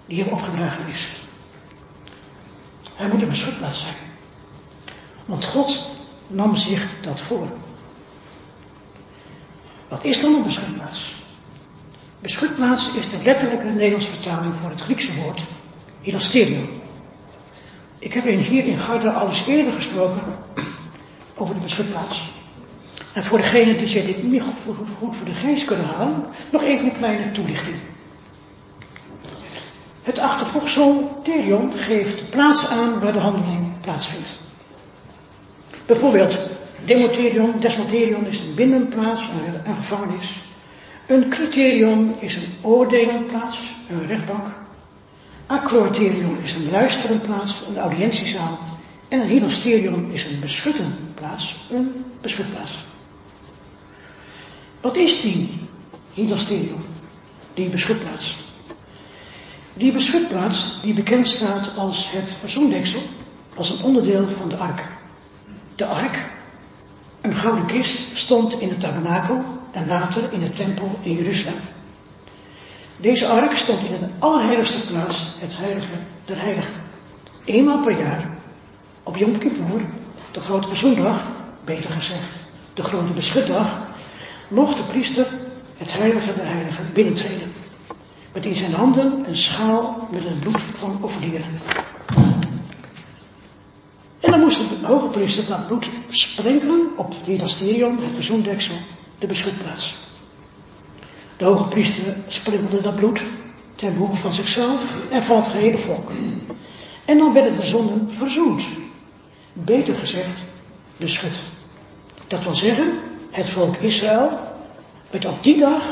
die 0.07 0.23
hem 0.23 0.33
opgedragen 0.33 0.88
is? 0.88 1.09
Hij 2.95 3.09
moet 3.09 3.23
een 3.23 3.29
beschutplaats 3.29 3.81
zijn. 3.81 3.95
Want 5.25 5.45
God 5.45 5.81
nam 6.27 6.57
zich 6.57 6.87
dat 7.01 7.21
voor. 7.21 7.49
Wat 9.88 10.05
is 10.05 10.21
dan 10.21 10.35
een 10.35 10.43
beschutplaats? 10.43 11.17
Beschutplaats 12.21 12.95
is 12.95 13.11
de 13.11 13.23
letterlijke 13.23 13.67
Nederlandse 13.67 14.11
vertaling 14.11 14.55
voor 14.57 14.71
het 14.71 14.81
Griekse 14.81 15.17
woord 15.17 15.41
hilasterion. 16.09 16.68
Ik 17.99 18.12
heb 18.12 18.25
hier 18.25 18.64
in 18.64 18.79
Garda 18.79 19.11
al 19.11 19.29
eens 19.29 19.47
eerder 19.47 19.73
gesproken 19.73 20.23
over 21.35 21.55
de 21.55 21.61
beschutplaats. 21.61 22.33
En 23.12 23.25
voor 23.25 23.38
degene 23.38 23.77
die 23.77 23.87
zich 23.87 24.05
dit 24.05 24.23
niet 24.23 24.42
goed, 24.42 25.16
voor 25.16 25.27
de 25.27 25.33
geest 25.33 25.64
kunnen 25.64 25.87
halen, 25.87 26.27
nog 26.51 26.62
even 26.62 26.85
een 26.85 26.97
kleine 26.97 27.33
toelichting. 27.33 27.77
Het 30.03 30.18
achtervoegsel 30.18 31.21
terion 31.23 31.73
geeft 31.79 32.18
de 32.18 32.25
plaats 32.25 32.68
aan 32.68 33.01
waar 33.01 33.12
de 33.12 33.18
handeling 33.18 33.81
plaatsvindt. 33.81 34.31
Bijvoorbeeld, 35.87 36.38
demoterion, 36.85 37.61
desmoterion 37.61 38.27
is 38.27 38.40
een 38.40 38.55
binnenplaats, 38.55 39.23
een, 39.64 39.75
gevangenis. 39.75 40.37
Een 41.07 41.29
criterion 41.29 42.14
is 42.18 42.37
een 42.37 42.55
oordelenplaats, 42.61 43.59
een 43.88 44.07
rechtbank. 44.07 44.47
Acroaterion 45.49 46.39
is 46.43 46.53
een 46.53 46.71
luisterend 46.71 47.23
plaats, 47.23 47.67
een 47.69 47.79
audiëntiezaal. 47.79 48.59
En 49.09 49.21
een 49.21 49.27
hilasterion 49.27 50.11
is 50.11 50.27
een 50.27 50.41
beschuttend 50.41 51.15
plaats, 51.15 51.67
een 51.71 52.05
beschutplaats. 52.21 52.79
Wat 54.81 54.97
is 54.97 55.21
die 55.21 55.69
hilasterion, 56.13 56.85
die 57.55 57.69
beschutplaats? 57.69 58.45
Die 59.75 59.93
beschutplaats, 59.93 60.81
die 60.83 60.95
bekend 60.95 61.29
staat 61.29 61.77
als 61.77 62.11
het 62.11 62.31
verzoendeksel, 62.31 63.03
was 63.55 63.71
een 63.71 63.85
onderdeel 63.85 64.29
van 64.29 64.49
de 64.49 64.57
ark. 64.57 64.87
De 65.75 65.87
ark, 65.87 66.31
een 67.21 67.35
gouden 67.35 67.67
kist, 67.67 68.17
stond 68.17 68.61
in 68.61 68.69
het 68.69 68.81
tabernakel 68.81 69.45
en 69.71 69.87
later 69.87 70.33
in 70.33 70.41
de 70.41 70.53
tempel 70.53 70.99
in 71.01 71.13
Jeruzalem. 71.13 71.61
Deze 73.01 73.27
ark 73.27 73.57
stond 73.57 73.79
in 73.79 73.99
de 73.99 74.09
allerheiligste 74.19 74.87
plaats, 74.87 75.19
het 75.39 75.57
heilige 75.57 75.97
der 76.25 76.41
heiligen. 76.41 76.83
Eenmaal 77.45 77.83
per 77.83 77.99
jaar, 77.99 78.39
op 79.03 79.17
Yom 79.17 79.39
Kippur, 79.39 79.81
de 80.31 80.41
grote 80.41 80.69
verzoendag, 80.69 81.27
beter 81.65 81.91
gezegd, 81.91 82.29
de 82.75 82.83
grote 82.83 83.13
beschutdag, 83.13 83.77
mocht 84.49 84.77
de 84.77 84.83
priester 84.83 85.27
het 85.77 85.93
heilige 85.93 86.35
der 86.35 86.47
heiligen 86.47 86.93
binnentreden. 86.93 87.53
Met 88.33 88.45
in 88.45 88.57
zijn 88.57 88.75
handen 88.75 89.25
een 89.27 89.37
schaal 89.37 90.09
met 90.11 90.25
het 90.25 90.41
bloed 90.41 90.61
van 90.75 90.99
offerdieren. 91.01 91.61
En 94.21 94.31
dan 94.31 94.41
moest 94.41 94.59
de 94.59 94.87
hoge 94.87 95.09
priester 95.09 95.47
dat 95.47 95.67
bloed 95.67 95.87
sprenkelen 96.09 96.89
op 96.97 97.09
het 97.09 97.25
didasterion, 97.25 97.99
het 98.03 98.15
verzoendeksel, 98.15 98.77
de 99.19 99.27
beschutplaats. 99.27 100.08
De 101.38 101.44
hoge 101.44 101.68
priester 101.68 102.14
sprenkelde 102.27 102.81
dat 102.81 102.96
bloed 102.96 103.24
ten 103.74 103.92
behoeve 103.92 104.16
van 104.16 104.33
zichzelf 104.33 105.11
en 105.11 105.22
van 105.22 105.37
het 105.37 105.48
gehele 105.48 105.79
volk. 105.79 106.11
En 107.05 107.18
dan 107.18 107.33
werden 107.33 107.57
de 107.57 107.66
zonden 107.66 108.14
verzoend. 108.14 108.62
Beter 109.53 109.94
gezegd, 109.94 110.38
beschut. 110.96 111.37
Dat 112.27 112.44
wil 112.44 112.55
zeggen, 112.55 112.92
het 113.31 113.48
volk 113.48 113.77
Israël 113.77 114.38
werd 115.11 115.24
op 115.24 115.42
die 115.42 115.59
dag 115.59 115.85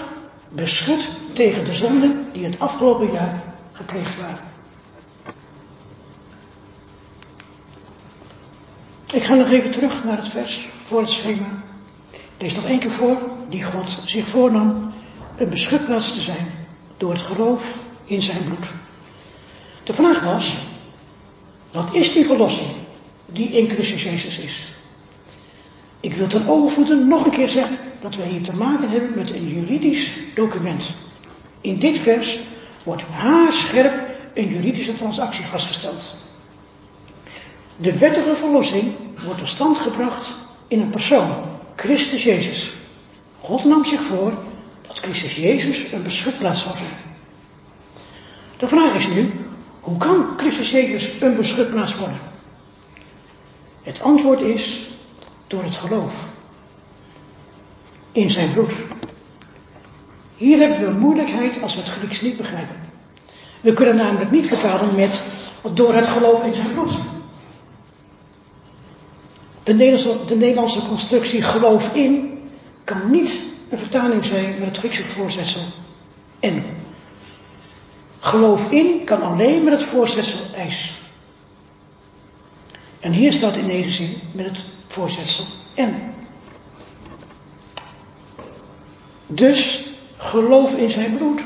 beschut 0.48 1.10
tegen 1.32 1.64
de 1.64 1.74
zonden 1.74 2.28
die 2.32 2.44
het 2.44 2.58
afgelopen 2.58 3.12
jaar 3.12 3.42
gepleegd 3.72 4.20
waren. 4.20 4.44
Ik 9.12 9.22
ga 9.22 9.34
nog 9.34 9.50
even 9.50 9.70
terug 9.70 10.04
naar 10.04 10.16
het 10.16 10.28
vers 10.28 10.68
voor 10.84 11.00
het 11.00 11.10
schema. 11.10 11.62
Lees 12.38 12.54
nog 12.54 12.64
één 12.64 12.78
keer 12.78 12.90
voor, 12.90 13.18
die 13.48 13.64
God 13.64 13.98
zich 14.04 14.28
voornam 14.28 14.92
een 15.36 15.48
beschutplaats 15.48 16.14
te 16.14 16.20
zijn 16.20 16.54
door 16.96 17.12
het 17.12 17.22
geloof 17.22 17.78
in 18.04 18.22
zijn 18.22 18.44
bloed. 18.44 18.66
De 19.84 19.94
vraag 19.94 20.22
was, 20.22 20.56
wat 21.72 21.94
is 21.94 22.12
die 22.12 22.26
verlossing 22.26 22.70
die 23.26 23.48
in 23.48 23.68
Christus 23.68 24.02
Jezus 24.02 24.38
is? 24.38 24.72
Ik 26.00 26.14
wil 26.14 26.26
ten 26.26 26.48
overvoeten 26.48 27.08
nog 27.08 27.24
een 27.24 27.30
keer 27.30 27.48
zeggen 27.48 27.76
dat 28.00 28.14
wij 28.14 28.26
hier 28.26 28.42
te 28.42 28.56
maken 28.56 28.90
hebben 28.90 29.12
met 29.14 29.30
een 29.30 29.48
juridisch 29.48 30.10
document. 30.34 30.86
In 31.60 31.78
dit 31.78 31.98
vers 31.98 32.40
wordt 32.82 33.02
haarscherp 33.02 33.94
een 34.34 34.48
juridische 34.48 34.96
transactie 34.96 35.44
vastgesteld. 35.44 36.14
De 37.76 37.98
wettige 37.98 38.36
verlossing 38.36 38.92
wordt 39.24 39.38
tot 39.38 39.48
stand 39.48 39.78
gebracht 39.78 40.34
in 40.68 40.80
een 40.80 40.90
persoon, 40.90 41.30
Christus 41.76 42.24
Jezus. 42.24 42.72
God 43.40 43.64
nam 43.64 43.84
zich 43.84 44.00
voor 44.00 44.32
dat 44.86 44.98
Christus 44.98 45.36
Jezus 45.36 45.92
een 45.92 46.02
beschutplaats 46.02 46.62
zijn. 46.62 46.90
De 48.56 48.68
vraag 48.68 48.94
is 48.94 49.08
nu, 49.08 49.32
hoe 49.80 49.96
kan 49.96 50.26
Christus 50.36 50.70
Jezus 50.70 51.20
een 51.20 51.36
beschutplaats 51.36 51.96
worden? 51.96 52.18
Het 53.82 54.02
antwoord 54.02 54.40
is 54.40 54.88
door 55.46 55.62
het 55.62 55.74
geloof 55.74 56.24
in 58.12 58.30
zijn 58.30 58.52
bloed. 58.52 58.72
Hier 60.36 60.58
hebben 60.58 60.86
we 60.86 60.98
moeilijkheid 60.98 61.62
als 61.62 61.74
we 61.74 61.80
het 61.80 61.90
Grieks 61.90 62.20
niet 62.20 62.36
begrijpen. 62.36 62.76
We 63.60 63.72
kunnen 63.72 63.96
namelijk 63.96 64.30
niet 64.30 64.46
vertalen 64.46 64.94
met 64.94 65.22
door 65.74 65.94
het 65.94 66.06
geloof 66.06 66.44
in 66.44 66.54
zijn 66.54 66.72
bloed. 66.72 66.94
De 69.62 70.36
Nederlandse 70.36 70.86
constructie 70.88 71.42
geloof 71.42 71.94
in 71.94 72.38
kan 72.84 73.10
niet 73.10 73.45
een 73.68 73.78
vertaling 73.78 74.24
zijn 74.24 74.54
met 74.58 74.68
het 74.68 74.78
Griekse 74.78 75.04
voorzetsel 75.04 75.62
en. 76.40 76.64
Geloof 78.18 78.70
in 78.70 79.04
kan 79.04 79.22
alleen 79.22 79.64
met 79.64 79.72
het 79.72 79.82
voorzetsel 79.82 80.40
eis. 80.54 80.94
En 83.00 83.12
hier 83.12 83.32
staat 83.32 83.56
in 83.56 83.66
deze 83.66 83.90
zin 83.90 84.20
met 84.32 84.46
het 84.46 84.64
voorzetsel 84.86 85.44
en. 85.74 86.14
Dus 89.26 89.86
geloof 90.16 90.76
in 90.76 90.90
zijn 90.90 91.16
bloed 91.16 91.40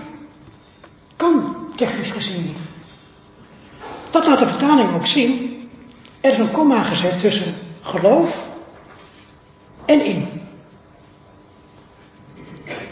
kan 1.17 1.57
technisch 1.77 2.11
gezien 2.11 2.43
niet. 2.43 2.59
Dat 4.11 4.27
laat 4.27 4.39
de 4.39 4.47
vertaling 4.47 4.95
ook 4.95 5.07
zien. 5.07 5.49
Er 6.21 6.33
is 6.33 6.39
een 6.39 6.51
komma 6.51 6.83
gezet 6.83 7.21
tussen 7.21 7.55
geloof 7.81 8.49
en 9.85 10.05
in. 10.05 10.50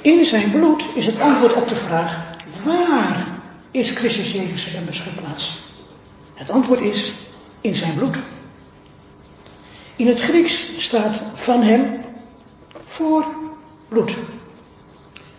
In 0.00 0.24
zijn 0.24 0.50
bloed 0.50 0.82
is 0.94 1.06
het 1.06 1.20
antwoord 1.20 1.54
op 1.54 1.68
de 1.68 1.74
vraag: 1.74 2.26
waar 2.64 3.26
is 3.70 3.90
Christus 3.90 4.32
Jezus 4.32 4.74
een 4.74 4.84
beschutplaats? 4.84 5.60
Het 6.34 6.50
antwoord 6.50 6.80
is 6.80 7.12
in 7.60 7.74
zijn 7.74 7.94
bloed. 7.94 8.16
In 9.96 10.06
het 10.06 10.20
Grieks 10.20 10.68
staat 10.76 11.22
van 11.34 11.62
hem 11.62 12.00
voor 12.84 13.26
bloed. 13.88 14.12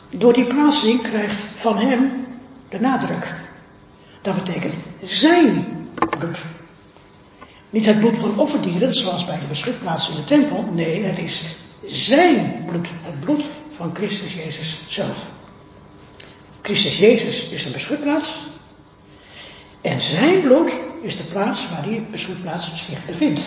Door 0.09 0.33
die 0.33 0.45
plaatsing 0.45 1.01
krijgt 1.01 1.41
van 1.55 1.77
hem 1.77 2.27
de 2.69 2.79
nadruk. 2.79 3.35
Dat 4.21 4.35
betekent 4.43 4.73
zijn 5.01 5.67
bloed. 6.17 6.37
Niet 7.69 7.85
het 7.85 7.99
bloed 7.99 8.17
van 8.17 8.39
offerdieren, 8.39 8.93
zoals 8.93 9.25
bij 9.25 9.39
de 9.39 9.45
beschutplaats 9.45 10.09
in 10.09 10.15
de 10.15 10.23
tempel. 10.23 10.65
Nee, 10.71 11.03
het 11.03 11.17
is 11.17 11.45
zijn 11.85 12.63
bloed. 12.65 12.87
Het 13.03 13.19
bloed 13.19 13.45
van 13.79 13.95
Christus 13.95 14.33
Jezus 14.33 14.79
zelf. 14.87 15.27
Christus 16.61 16.97
Jezus 16.97 17.49
is 17.49 17.65
een 17.65 17.71
beschutplaats. 17.71 18.37
En 19.81 19.99
zijn 19.99 20.41
bloed 20.41 20.71
is 21.01 21.17
de 21.17 21.23
plaats 21.23 21.69
waar 21.69 21.83
die 21.83 22.01
beschutplaats 22.01 22.85
zich 22.87 23.05
bevindt. 23.05 23.41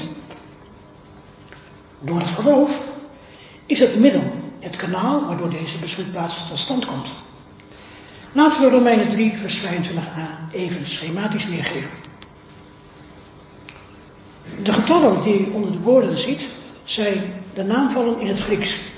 Door 2.00 2.18
het 2.18 2.28
geloof 2.28 2.86
is 3.66 3.80
het 3.80 3.98
middel, 3.98 4.22
het 4.60 4.76
kanaal 4.76 5.26
waardoor 5.26 5.50
deze 5.50 5.78
beschutplaats 5.78 6.48
tot 6.48 6.58
stand 6.58 6.86
komt. 6.86 7.08
Laten 8.32 8.60
we 8.60 8.70
Romeinen 8.70 9.10
3, 9.10 9.36
vers 9.36 9.58
25a 9.58 10.52
even 10.52 10.86
schematisch 10.86 11.46
weergeven. 11.46 11.90
De 14.62 14.72
getallen 14.72 15.22
die 15.22 15.40
je 15.40 15.50
onder 15.50 15.72
de 15.72 15.80
woorden 15.80 16.18
ziet, 16.18 16.46
zijn 16.84 17.44
de 17.54 17.62
naamvallen 17.62 18.20
in 18.20 18.26
het 18.26 18.40
Grieks. 18.40 18.90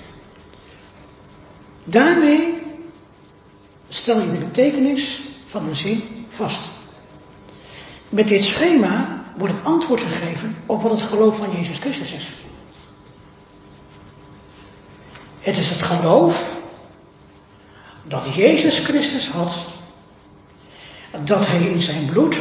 Daarmee 1.85 2.55
stel 3.89 4.21
je 4.21 4.33
de 4.33 4.39
betekenis 4.39 5.21
van 5.47 5.69
een 5.69 5.77
zin 5.77 6.27
vast. 6.29 6.63
Met 8.09 8.29
dit 8.29 8.43
schema 8.43 9.25
wordt 9.37 9.55
het 9.55 9.65
antwoord 9.65 10.01
gegeven 10.01 10.57
op 10.67 10.83
wat 10.83 10.91
het 10.91 11.03
geloof 11.03 11.37
van 11.37 11.51
Jezus 11.51 11.79
Christus 11.79 12.13
is. 12.13 12.31
Het 15.41 15.59
is 15.59 15.71
het 15.71 15.83
geloof 15.83 16.65
dat 18.03 18.35
Jezus 18.35 18.79
Christus 18.79 19.29
had, 19.29 19.55
dat 21.25 21.47
hij 21.47 21.63
in 21.63 21.83
zijn 21.83 22.05
bloed 22.05 22.37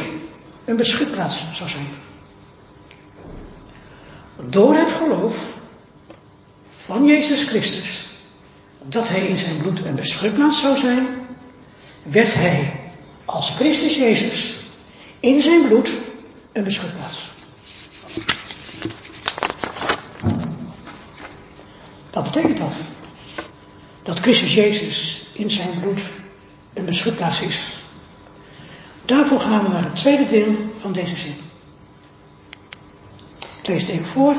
een 0.64 0.76
beschutplaats 0.76 1.46
zou 1.52 1.70
zijn. 1.70 1.86
Door 4.48 4.74
het 4.74 4.90
geloof 4.90 5.46
van 6.68 7.06
Jezus 7.06 7.46
Christus, 7.46 7.93
dat 8.88 9.08
hij 9.08 9.26
in 9.26 9.38
zijn 9.38 9.56
bloed 9.56 9.84
een 9.84 9.94
beschutplaats 9.94 10.60
zou 10.60 10.76
zijn, 10.76 11.06
werd 12.02 12.34
hij 12.34 12.80
als 13.24 13.50
Christus 13.50 13.96
Jezus 13.96 14.54
in 15.20 15.42
zijn 15.42 15.66
bloed 15.66 15.88
een 16.52 16.64
beschutplaats. 16.64 17.32
Wat 22.12 22.24
betekent 22.24 22.58
dat? 22.58 22.74
Dat 24.02 24.18
Christus 24.18 24.54
Jezus 24.54 25.26
in 25.32 25.50
zijn 25.50 25.80
bloed 25.80 26.00
een 26.74 26.84
beschutplaats 26.84 27.40
is. 27.40 27.74
Daarvoor 29.04 29.40
gaan 29.40 29.62
we 29.62 29.68
naar 29.68 29.82
het 29.82 29.94
tweede 29.94 30.28
deel 30.28 30.54
van 30.78 30.92
deze 30.92 31.16
zin. 31.16 31.34
Lees 33.62 33.86
even 33.86 34.06
voor. 34.06 34.34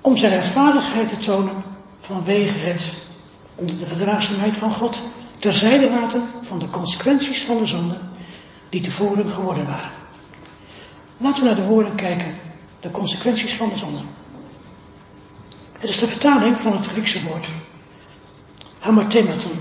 Om 0.00 0.16
zijn 0.16 0.32
rechtvaardigheid 0.32 1.08
te 1.08 1.18
tonen 1.18 1.62
vanwege 2.10 2.58
het 2.58 2.94
onder 3.54 3.78
de 3.78 3.86
verdraagzaamheid 3.86 4.56
van 4.56 4.72
God 4.72 5.00
terzijde 5.38 5.90
laten 5.90 6.30
van 6.42 6.58
de 6.58 6.70
consequenties 6.70 7.42
van 7.42 7.58
de 7.58 7.66
zonde 7.66 7.94
die 8.68 8.80
tevoren 8.80 9.30
geworden 9.30 9.66
waren. 9.66 9.90
Laten 11.16 11.42
we 11.42 11.48
naar 11.48 11.56
de 11.56 11.66
woorden 11.66 11.94
kijken, 11.94 12.34
de 12.80 12.90
consequenties 12.90 13.54
van 13.54 13.68
de 13.68 13.76
zonde. 13.76 14.00
Het 15.78 15.90
is 15.90 15.98
de 15.98 16.08
vertaling 16.08 16.60
van 16.60 16.72
het 16.72 16.86
Griekse 16.86 17.22
woord 17.22 17.48
hamartematon. 18.78 19.58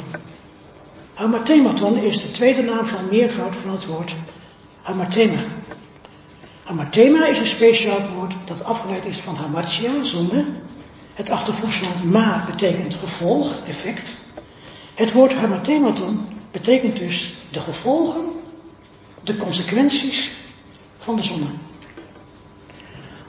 Hamartematon 1.14 1.98
is 1.98 2.22
de 2.22 2.32
tweede 2.32 2.62
naam 2.62 2.86
van 2.86 3.08
meervoud 3.10 3.56
van 3.56 3.72
het 3.72 3.86
woord 3.86 4.16
hamartema. 4.82 5.40
Hamartema 6.64 7.28
is 7.28 7.38
een 7.38 7.46
speciaal 7.46 8.02
woord 8.16 8.34
dat 8.46 8.64
afgeleid 8.64 9.06
is 9.06 9.18
van 9.18 9.36
hamartia, 9.36 10.04
zonde. 10.04 10.46
Het 11.20 11.30
achtervoegsel 11.30 11.88
ma 12.04 12.46
betekent 12.46 12.96
gevolg, 12.96 13.54
effect. 13.68 14.14
Het 14.96 15.12
woord 15.12 15.34
hamartematon 15.34 16.28
betekent 16.52 16.98
dus 16.98 17.34
de 17.52 17.60
gevolgen, 17.60 18.26
de 19.24 19.38
consequenties 19.38 20.32
van 21.00 21.16
de 21.16 21.24
zonde. 21.24 21.50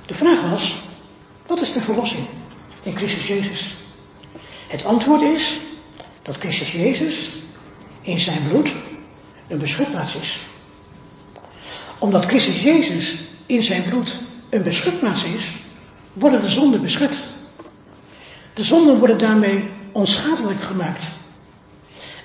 De 0.07 0.15
vraag 0.15 0.51
was, 0.51 0.75
wat 1.47 1.61
is 1.61 1.73
de 1.73 1.81
verlossing 1.81 2.27
in 2.83 2.97
Christus 2.97 3.27
Jezus? 3.27 3.67
Het 4.69 4.85
antwoord 4.85 5.23
is 5.23 5.59
dat 6.23 6.37
Christus 6.37 6.73
Jezus 6.73 7.17
in 8.01 8.21
zijn 8.21 8.49
bloed 8.49 8.71
een 9.49 9.59
beschutplaats 9.59 10.17
is. 10.17 10.39
Omdat 11.99 12.25
Christus 12.25 12.63
Jezus 12.63 13.15
in 13.47 13.63
zijn 13.63 13.83
bloed 13.83 14.15
een 14.51 14.63
beschutplaats 14.63 15.25
is, 15.25 15.49
worden 16.13 16.43
de 16.43 16.49
zonden 16.49 16.83
beschut. 16.83 17.23
De 18.55 18.65
zonden 18.65 18.99
worden 18.99 19.19
daarmee 19.19 19.69
onschadelijk 19.93 20.61
gemaakt. 20.63 21.05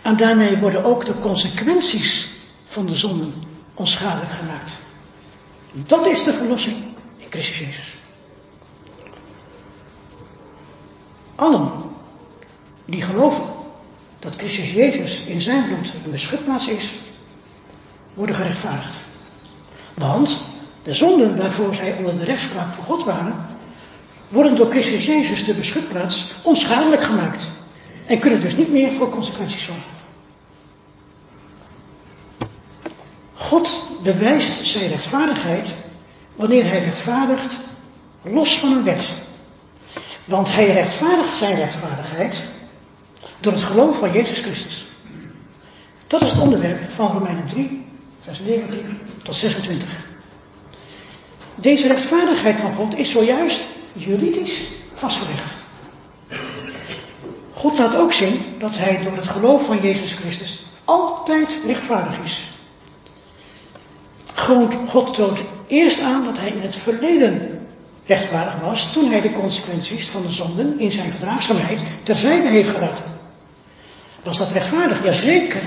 En 0.01 0.17
daarmee 0.17 0.57
worden 0.57 0.83
ook 0.83 1.05
de 1.05 1.19
consequenties 1.19 2.29
van 2.65 2.85
de 2.85 2.95
zonden 2.95 3.33
onschadelijk 3.73 4.31
gemaakt. 4.31 4.71
Dat 5.71 6.05
is 6.05 6.23
de 6.23 6.33
verlossing 6.33 6.77
in 7.17 7.27
Christus 7.29 7.59
Jezus. 7.59 7.93
Allen 11.35 11.71
die 12.85 13.01
geloven 13.01 13.43
dat 14.19 14.35
Christus 14.35 14.73
Jezus 14.73 15.25
in 15.25 15.41
zijn 15.41 15.65
bloed 15.67 15.93
een 16.05 16.11
beschutplaats 16.11 16.67
is, 16.67 16.89
worden 18.13 18.35
gerechtvaardigd. 18.35 18.93
Want 19.93 20.38
de 20.83 20.93
zonden 20.93 21.38
waarvoor 21.38 21.75
zij 21.75 21.93
onder 21.97 22.17
de 22.17 22.23
rechtspraak 22.23 22.73
voor 22.73 22.83
God 22.83 23.03
waren, 23.03 23.54
worden 24.27 24.55
door 24.55 24.69
Christus 24.69 25.05
Jezus 25.05 25.45
de 25.45 25.53
beschutplaats 25.53 26.31
onschadelijk 26.41 27.03
gemaakt 27.03 27.43
en 28.05 28.19
kunnen 28.19 28.41
dus 28.41 28.55
niet 28.55 28.71
meer 28.71 28.91
voor 28.91 29.09
consequenties 29.09 29.65
zorgen. 29.65 29.93
God 33.33 33.69
bewijst 34.03 34.65
zijn 34.65 34.89
rechtvaardigheid 34.89 35.69
wanneer 36.35 36.65
hij 36.65 36.83
rechtvaardigt 36.83 37.53
los 38.21 38.59
van 38.59 38.71
een 38.71 38.83
wet. 38.83 39.09
Want 40.25 40.51
hij 40.51 40.73
rechtvaardigt 40.73 41.33
zijn 41.33 41.55
rechtvaardigheid 41.55 42.35
door 43.39 43.53
het 43.53 43.63
geloof 43.63 43.99
van 43.99 44.11
Jezus 44.11 44.39
Christus. 44.39 44.85
Dat 46.07 46.21
is 46.21 46.31
het 46.31 46.41
onderwerp 46.41 46.89
van 46.89 47.07
Romeinen 47.07 47.47
3, 47.47 47.85
vers 48.19 48.39
19 48.39 48.99
tot 49.23 49.35
26. 49.35 49.88
Deze 51.55 51.88
rechtvaardigheid 51.88 52.55
van 52.55 52.73
God 52.73 52.97
is 52.97 53.11
zojuist 53.11 53.63
juridisch 53.95 54.67
vastgelegd. 54.93 55.53
God 57.53 57.77
laat 57.77 57.95
ook 57.95 58.13
zien 58.13 58.39
dat 58.58 58.77
hij 58.77 58.99
door 59.03 59.15
het 59.15 59.27
geloof 59.27 59.65
van 59.65 59.81
Jezus 59.81 60.13
Christus 60.13 60.65
altijd 60.86 61.60
rechtvaardig 61.65 62.17
is. 62.23 62.47
God 64.88 65.13
toont 65.13 65.39
eerst 65.67 66.01
aan 66.01 66.25
dat 66.25 66.38
hij 66.38 66.49
in 66.49 66.62
het 66.62 66.75
verleden 66.75 67.67
rechtvaardig 68.05 68.55
was 68.60 68.91
toen 68.91 69.12
hij 69.12 69.21
de 69.21 69.31
consequenties 69.31 70.08
van 70.08 70.21
de 70.21 70.31
zonden 70.31 70.79
in 70.79 70.91
zijn 70.91 71.12
verdraagzaamheid 71.12 71.79
terzijde 72.03 72.49
heeft 72.49 72.69
gelaten. 72.69 73.05
Was 74.23 74.38
dat 74.38 74.51
rechtvaardig? 74.51 75.04
Jazeker. 75.04 75.62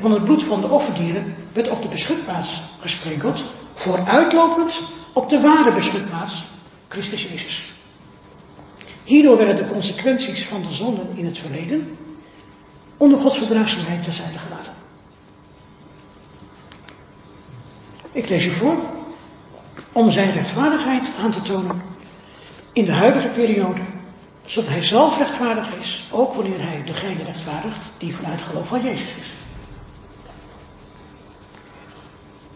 Want 0.00 0.14
het 0.14 0.24
bloed 0.24 0.44
van 0.44 0.60
de 0.60 0.68
offerdieren 0.68 1.34
werd 1.52 1.68
op 1.68 1.82
de 1.82 1.88
beschutplaats 1.88 2.62
gesprenkeld, 2.80 3.42
vooruitlopend 3.74 4.72
op 5.12 5.28
de 5.28 5.40
ware 5.40 5.72
beschutplaats, 5.72 6.44
Christus 6.96 7.22
Jezus. 7.22 7.72
Hierdoor 9.04 9.36
werden 9.36 9.56
de 9.56 9.68
consequenties 9.68 10.44
van 10.44 10.62
de 10.62 10.72
zonden 10.72 11.16
in 11.16 11.24
het 11.24 11.38
verleden 11.38 11.98
onder 12.96 13.20
Gods 13.20 13.36
verdraagzaamheid 13.36 14.04
terzijde 14.04 14.38
gelaten. 14.38 14.72
Ik 18.12 18.28
lees 18.28 18.46
u 18.46 18.50
voor 18.50 18.76
om 19.92 20.10
zijn 20.10 20.32
rechtvaardigheid 20.32 21.08
aan 21.20 21.30
te 21.30 21.42
tonen 21.42 21.82
in 22.72 22.84
de 22.84 22.92
huidige 22.92 23.28
periode 23.28 23.80
zodat 24.44 24.70
hij 24.70 24.82
zelf 24.82 25.18
rechtvaardig 25.18 25.74
is, 25.74 26.06
ook 26.10 26.34
wanneer 26.34 26.62
hij 26.62 26.82
degene 26.84 27.22
rechtvaardigt 27.24 27.84
die 27.98 28.16
vanuit 28.16 28.42
geloof 28.42 28.68
van 28.68 28.82
Jezus 28.82 29.14
is. 29.22 29.32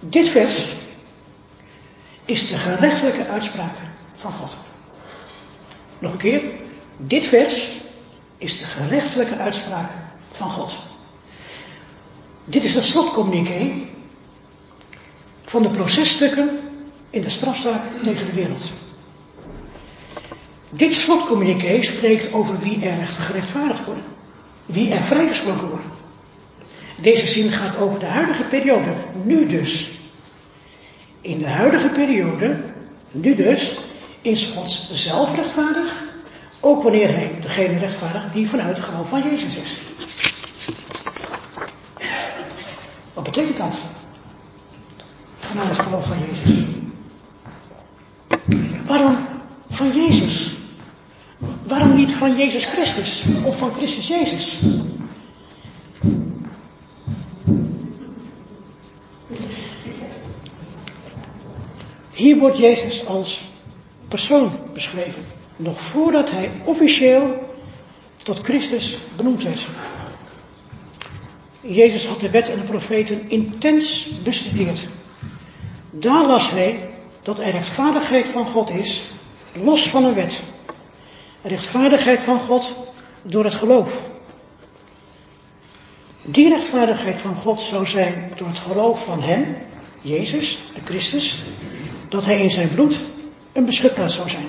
Dit 0.01 0.29
vers 0.29 0.67
is 2.25 2.49
de 2.49 2.59
gerechtelijke 2.59 3.27
uitspraak 3.27 3.90
van 4.21 4.33
God. 4.33 4.57
Nog 5.99 6.13
een 6.13 6.19
keer, 6.19 6.43
dit 6.97 7.25
vers 7.25 7.71
is 8.39 8.59
de 8.59 8.65
gerechtelijke 8.65 9.37
uitspraak 9.37 9.91
van 10.31 10.51
God. 10.51 10.73
Dit 12.45 12.65
is 12.65 12.75
het 12.75 12.85
slotcommuniqué 12.85 13.73
van 15.43 15.63
de 15.63 15.71
processtukken 15.71 16.59
in 17.11 17.23
de 17.23 17.31
strafzaak 17.31 17.83
tegen 18.03 18.27
de 18.27 18.33
wereld. 18.33 18.63
Dit 20.71 20.95
slotcommuniqué 20.95 21.83
spreekt 21.83 22.33
over 22.33 22.59
wie 22.59 22.85
er 22.85 23.07
gerechtvaardigd 23.07 23.85
worden. 23.85 24.05
Wie 24.67 24.93
er 24.93 25.03
vrijgesproken 25.03 25.69
wordt. 25.69 25.85
Deze 27.01 27.27
zin 27.27 27.53
gaat 27.53 27.77
over 27.79 27.99
de 27.99 28.07
huidige 28.07 28.43
periode. 28.43 28.95
Nu 29.23 29.47
dus. 29.47 29.91
In 31.21 31.39
de 31.39 31.49
huidige 31.49 31.89
periode, 31.89 32.61
nu 33.11 33.35
dus, 33.35 33.77
is 34.23 34.45
God 34.45 34.71
zelf 34.93 35.35
rechtvaardig. 35.35 36.03
Ook 36.61 36.83
wanneer 36.83 37.09
hij 37.09 37.39
degene 37.41 37.79
rechtvaardigt 37.79 38.33
die 38.33 38.49
vanuit 38.49 38.77
het 38.77 38.87
geloof 38.87 39.09
van 39.09 39.23
Jezus 39.23 39.57
is. 39.57 39.73
Wat 43.15 43.25
betekent 43.25 43.57
dat? 43.57 43.75
Vanuit 45.39 45.77
het 45.77 45.87
geloof 45.87 46.07
van 46.07 46.17
Jezus. 46.19 46.65
Waarom 48.87 49.17
van 49.71 49.97
Jezus? 49.97 50.51
Waarom 51.63 51.95
niet 51.95 52.13
van 52.13 52.37
Jezus 52.37 52.65
Christus 52.65 53.25
of 53.45 53.59
van 53.59 53.73
Christus 53.73 54.07
Jezus? 54.07 54.59
Hier 62.11 62.39
wordt 62.39 62.57
Jezus 62.57 63.07
als 63.07 63.50
persoon 64.11 64.51
beschreven, 64.73 65.27
nog 65.57 65.81
voordat 65.81 66.31
hij 66.31 66.51
officieel 66.65 67.49
tot 68.23 68.39
Christus 68.39 68.97
benoemd 69.17 69.43
werd. 69.43 69.67
Jezus 71.61 72.07
had 72.07 72.21
de 72.21 72.31
wet 72.31 72.49
en 72.49 72.59
de 72.59 72.65
profeten 72.65 73.31
intens 73.31 74.09
bestudeerd. 74.23 74.89
Daar 75.91 76.27
las 76.27 76.51
hij 76.51 76.89
dat 77.23 77.39
er 77.39 77.51
rechtvaardigheid 77.51 78.27
van 78.27 78.47
God 78.47 78.71
is, 78.71 79.03
los 79.53 79.89
van 79.89 80.05
een 80.05 80.15
wet. 80.15 80.43
Rechtvaardigheid 81.43 82.21
van 82.21 82.41
God 82.41 82.75
door 83.23 83.45
het 83.45 83.55
geloof. 83.55 84.09
Die 86.23 86.49
rechtvaardigheid 86.49 87.17
van 87.17 87.35
God 87.35 87.61
zou 87.61 87.87
zijn 87.87 88.33
door 88.37 88.49
het 88.49 88.59
geloof 88.59 89.05
van 89.05 89.23
Hem, 89.23 89.57
Jezus, 90.01 90.59
de 90.75 90.81
Christus, 90.85 91.39
dat 92.09 92.25
Hij 92.25 92.43
in 92.43 92.51
zijn 92.51 92.69
bloed 92.69 92.99
een 93.53 93.65
beschutplaats 93.65 94.15
zou 94.15 94.31
zijn. 94.31 94.49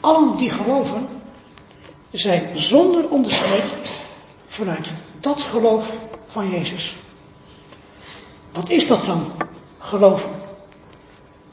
Allen 0.00 0.36
die 0.36 0.50
geloven 0.50 1.08
zijn 2.10 2.58
zonder 2.58 3.08
onderscheid 3.08 3.64
vanuit 4.46 4.88
dat 5.20 5.42
geloof 5.42 6.00
van 6.26 6.50
Jezus. 6.50 6.94
Wat 8.52 8.70
is 8.70 8.86
dat 8.86 9.04
dan, 9.04 9.32
geloven? 9.78 10.30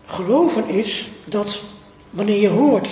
Geloven 0.05 0.67
is 0.67 1.07
dat 1.25 1.61
wanneer 2.09 2.41
je 2.41 2.49
hoort 2.49 2.87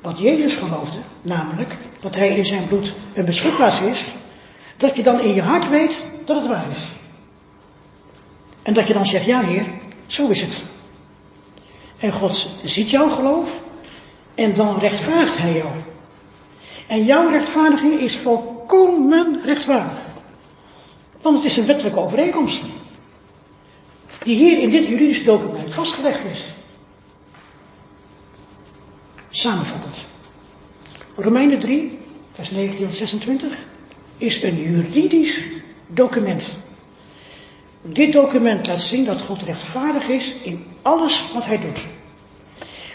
wat 0.00 0.18
Jezus 0.18 0.54
geloofde, 0.54 0.98
namelijk 1.22 1.76
dat 2.00 2.14
Hij 2.14 2.28
in 2.28 2.46
zijn 2.46 2.66
bloed 2.66 2.92
een 3.14 3.24
beschutplaats 3.24 3.80
is, 3.80 4.04
dat 4.76 4.96
je 4.96 5.02
dan 5.02 5.20
in 5.20 5.34
je 5.34 5.42
hart 5.42 5.68
weet 5.68 5.98
dat 6.24 6.36
het 6.36 6.46
waar 6.46 6.70
is. 6.70 6.82
En 8.62 8.74
dat 8.74 8.86
je 8.86 8.92
dan 8.92 9.06
zegt, 9.06 9.24
ja 9.24 9.40
Heer, 9.40 9.64
zo 10.06 10.28
is 10.28 10.40
het. 10.40 10.65
En 11.98 12.12
God 12.12 12.50
ziet 12.64 12.90
jouw 12.90 13.08
geloof 13.08 13.62
en 14.34 14.54
dan 14.54 14.78
rechtvaardigt 14.78 15.38
Hij 15.38 15.52
jou. 15.52 15.72
En 16.86 17.04
jouw 17.04 17.28
rechtvaardiging 17.28 18.00
is 18.00 18.16
volkomen 18.16 19.40
rechtvaardig. 19.44 19.98
Want 21.22 21.36
het 21.36 21.44
is 21.44 21.56
een 21.56 21.66
wettelijke 21.66 22.00
overeenkomst. 22.00 22.62
Die 24.18 24.36
hier 24.36 24.58
in 24.62 24.70
dit 24.70 24.86
juridische 24.86 25.24
document 25.24 25.74
vastgelegd 25.74 26.24
is. 26.24 26.44
Samenvattend. 29.30 30.06
Romeinen 31.16 31.58
3, 31.58 31.98
vers 32.32 32.50
19 32.50 32.84
tot 32.86 32.94
26 32.94 33.52
is 34.16 34.42
een 34.42 34.56
juridisch 34.62 35.40
document. 35.86 36.44
Dit 37.92 38.12
document 38.12 38.66
laat 38.66 38.80
zien 38.80 39.04
dat 39.04 39.22
God 39.22 39.42
rechtvaardig 39.42 40.08
is 40.08 40.34
in 40.42 40.66
alles 40.82 41.32
wat 41.32 41.46
hij 41.46 41.60
doet. 41.60 41.80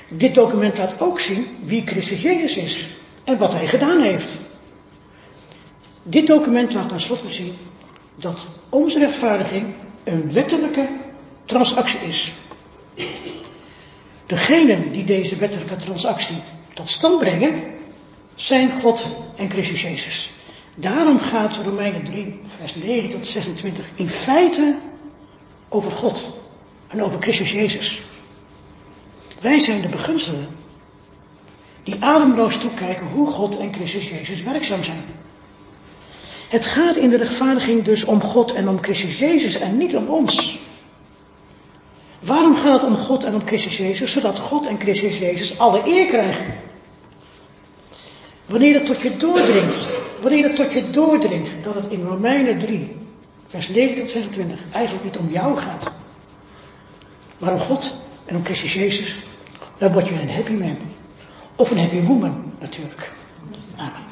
Dit 0.09 0.33
document 0.33 0.77
laat 0.77 1.01
ook 1.01 1.19
zien 1.19 1.47
wie 1.65 1.81
Christus 1.85 2.21
Jezus 2.21 2.57
is 2.57 2.89
en 3.23 3.37
wat 3.37 3.53
hij 3.53 3.67
gedaan 3.67 4.01
heeft. 4.01 4.29
Dit 6.03 6.27
document 6.27 6.73
laat 6.73 6.89
tenslotte 6.89 7.33
zien 7.33 7.53
dat 8.15 8.37
onze 8.69 8.99
rechtvaardiging 8.99 9.65
een 10.03 10.31
wettelijke 10.31 10.87
transactie 11.45 11.99
is. 11.99 12.31
Degenen 14.25 14.91
die 14.91 15.05
deze 15.05 15.35
wettelijke 15.35 15.75
transactie 15.75 16.37
tot 16.73 16.89
stand 16.89 17.19
brengen, 17.19 17.63
zijn 18.35 18.71
God 18.81 19.05
en 19.35 19.49
Christus 19.49 19.81
Jezus. 19.81 20.31
Daarom 20.75 21.19
gaat 21.19 21.55
Romeinen 21.55 22.05
3, 22.05 22.39
vers 22.57 22.75
9 22.75 23.09
tot 23.09 23.27
26 23.27 23.89
in 23.95 24.09
feite 24.09 24.75
over 25.69 25.91
God 25.91 26.39
en 26.87 27.03
over 27.03 27.21
Christus 27.21 27.51
Jezus. 27.51 28.01
Wij 29.39 29.59
zijn 29.59 29.81
de 29.81 29.87
begunstigden 29.87 30.47
die 31.83 32.03
ademloos 32.03 32.57
toekijken 32.57 33.07
hoe 33.07 33.27
God 33.27 33.59
en 33.59 33.73
Christus 33.73 34.09
Jezus 34.09 34.43
werkzaam 34.43 34.83
zijn. 34.83 35.03
Het 36.49 36.65
gaat 36.65 36.95
in 36.95 37.09
de 37.09 37.17
rechtvaardiging 37.17 37.83
dus 37.83 38.03
om 38.03 38.21
God 38.21 38.53
en 38.53 38.69
om 38.69 38.83
Christus 38.83 39.19
Jezus 39.19 39.59
en 39.59 39.77
niet 39.77 39.95
om 39.95 40.07
ons. 40.07 40.59
Waarom 42.19 42.55
gaat 42.55 42.81
het 42.81 42.89
om 42.89 42.95
God 42.95 43.23
en 43.23 43.33
om 43.33 43.45
Christus 43.45 43.77
Jezus? 43.77 44.11
Zodat 44.11 44.39
God 44.39 44.67
en 44.67 44.79
Christus 44.79 45.19
Jezus 45.19 45.59
alle 45.59 45.81
eer 45.85 46.05
krijgen. 46.05 46.45
Wanneer 48.45 48.73
het 48.73 48.85
tot 48.85 49.01
je 49.01 49.17
doordringt, 49.17 49.75
wanneer 50.21 50.43
het 50.43 50.55
tot 50.55 50.73
je 50.73 50.89
doordringt 50.89 51.49
dat 51.63 51.75
het 51.75 51.91
in 51.91 52.01
Romeinen 52.05 52.59
3, 52.59 52.95
vers 53.47 53.69
9 53.69 53.99
tot 53.99 54.09
26 54.09 54.59
eigenlijk 54.71 55.03
niet 55.03 55.17
om 55.17 55.29
jou 55.29 55.57
gaat, 55.57 55.91
maar 57.37 57.53
om 57.53 57.59
God 57.59 57.97
en 58.25 58.35
om 58.35 58.43
Christus 58.43 58.73
Jezus, 58.73 59.23
dan 59.77 59.93
word 59.93 60.07
je 60.07 60.21
een 60.21 60.29
happy 60.29 60.53
man. 60.53 60.77
Of 61.55 61.71
een 61.71 61.79
happy 61.79 62.01
woman 62.01 62.53
natuurlijk. 62.59 63.11
Amen. 63.75 64.10